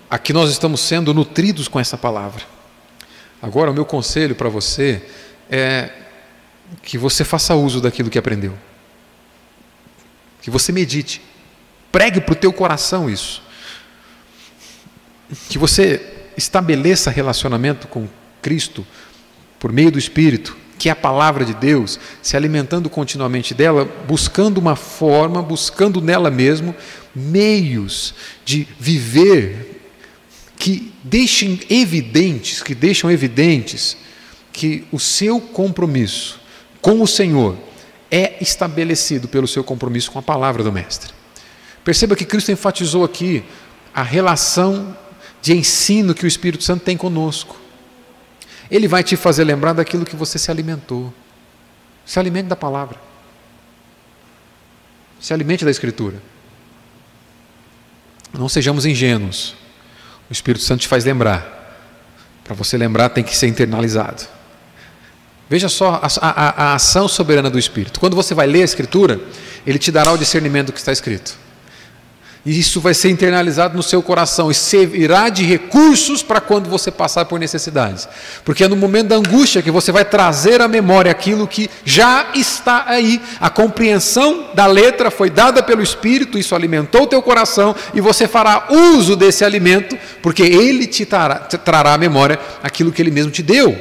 [0.10, 2.53] Aqui nós estamos sendo nutridos com essa palavra.
[3.44, 5.02] Agora, o meu conselho para você
[5.52, 5.90] é
[6.82, 8.54] que você faça uso daquilo que aprendeu.
[10.42, 11.22] Que você medite.
[11.92, 13.44] Pregue para o teu coração isso.
[15.50, 18.08] Que você estabeleça relacionamento com
[18.42, 18.88] Cristo
[19.60, 24.58] por meio do Espírito, que é a palavra de Deus, se alimentando continuamente dela, buscando
[24.58, 26.74] uma forma, buscando nela mesmo
[27.14, 28.16] meios
[28.46, 29.83] de viver
[30.64, 33.98] que deixem evidentes, que deixam evidentes
[34.54, 36.40] que o seu compromisso
[36.82, 37.58] com o Senhor
[38.10, 41.12] é estabelecido pelo seu compromisso com a palavra do mestre.
[41.84, 43.44] Perceba que Cristo enfatizou aqui
[43.94, 44.98] a relação
[45.42, 47.60] de ensino que o Espírito Santo tem conosco.
[48.72, 51.14] Ele vai te fazer lembrar daquilo que você se alimentou.
[52.06, 52.98] Se alimente da palavra.
[55.20, 56.24] Se alimente da Escritura.
[58.32, 59.62] Não sejamos ingênuos.
[60.34, 61.78] O Espírito Santo te faz lembrar.
[62.44, 64.24] Para você lembrar, tem que ser internalizado.
[65.48, 68.00] Veja só a, a, a, ação soberana do Espírito.
[68.00, 69.22] Quando você vai ler a Escritura,
[69.64, 71.38] ele te dará o discernimento do que está escrito.
[72.46, 76.92] E isso vai ser internalizado no seu coração e servirá de recursos para quando você
[76.92, 78.08] passar por necessidades.
[78.44, 82.32] Porque é no momento da angústia que você vai trazer à memória aquilo que já
[82.34, 83.22] está aí.
[83.40, 88.28] A compreensão da letra foi dada pelo Espírito, isso alimentou o teu coração e você
[88.28, 93.12] fará uso desse alimento, porque ele te trará, te trará à memória aquilo que ele
[93.12, 93.74] mesmo te deu.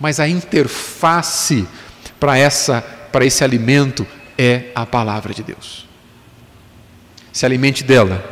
[0.00, 1.68] Mas a interface
[2.18, 2.82] para essa
[3.12, 4.04] para esse alimento
[4.36, 5.93] é a palavra de Deus
[7.34, 8.24] se alimente dela,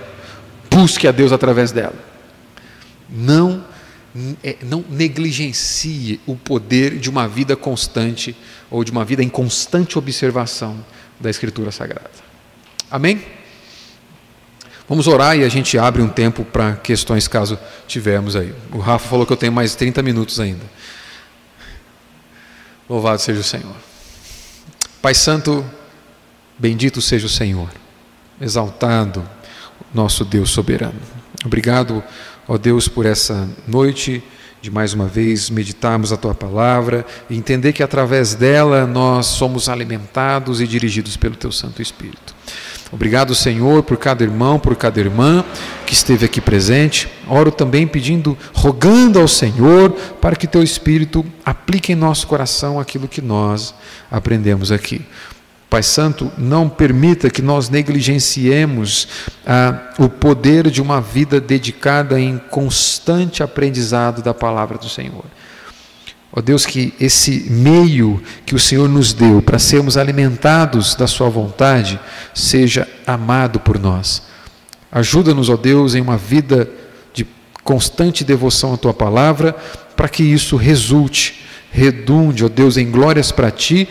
[0.70, 1.96] busque a Deus através dela.
[3.10, 3.64] Não,
[4.44, 8.34] é, não negligencie o poder de uma vida constante
[8.70, 10.82] ou de uma vida em constante observação
[11.18, 12.12] da Escritura Sagrada.
[12.88, 13.20] Amém?
[14.88, 18.54] Vamos orar e a gente abre um tempo para questões caso tivermos aí.
[18.70, 20.64] O Rafa falou que eu tenho mais 30 minutos ainda.
[22.88, 23.74] Louvado seja o Senhor.
[25.00, 25.64] Pai Santo,
[26.56, 27.81] bendito seja o Senhor
[28.40, 29.22] exaltado
[29.94, 31.00] nosso Deus soberano.
[31.44, 32.02] Obrigado,
[32.48, 34.22] ó Deus, por essa noite
[34.60, 39.68] de mais uma vez meditarmos a tua palavra e entender que através dela nós somos
[39.68, 42.32] alimentados e dirigidos pelo teu Santo Espírito.
[42.92, 45.42] Obrigado, Senhor, por cada irmão, por cada irmã
[45.86, 47.08] que esteve aqui presente.
[47.26, 53.08] Oro também pedindo, rogando ao Senhor para que teu Espírito aplique em nosso coração aquilo
[53.08, 53.74] que nós
[54.10, 55.00] aprendemos aqui.
[55.72, 59.08] Pai Santo, não permita que nós negligenciemos
[59.46, 65.24] ah, o poder de uma vida dedicada em constante aprendizado da palavra do Senhor.
[66.30, 71.06] Ó oh Deus, que esse meio que o Senhor nos deu para sermos alimentados da
[71.06, 71.98] Sua vontade
[72.34, 74.24] seja amado por nós.
[74.92, 76.68] Ajuda-nos, ó oh Deus, em uma vida
[77.14, 77.26] de
[77.64, 79.56] constante devoção à Tua palavra,
[79.96, 83.88] para que isso resulte, redunde, ó Deus, em glórias para Ti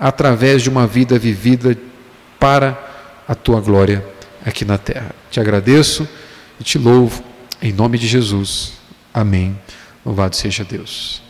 [0.00, 1.76] através de uma vida vivida
[2.38, 2.76] para
[3.28, 4.02] a tua glória
[4.44, 5.14] aqui na terra.
[5.30, 6.08] Te agradeço
[6.58, 7.22] e te louvo
[7.60, 8.72] em nome de Jesus.
[9.12, 9.56] Amém.
[10.04, 11.29] Louvado seja Deus.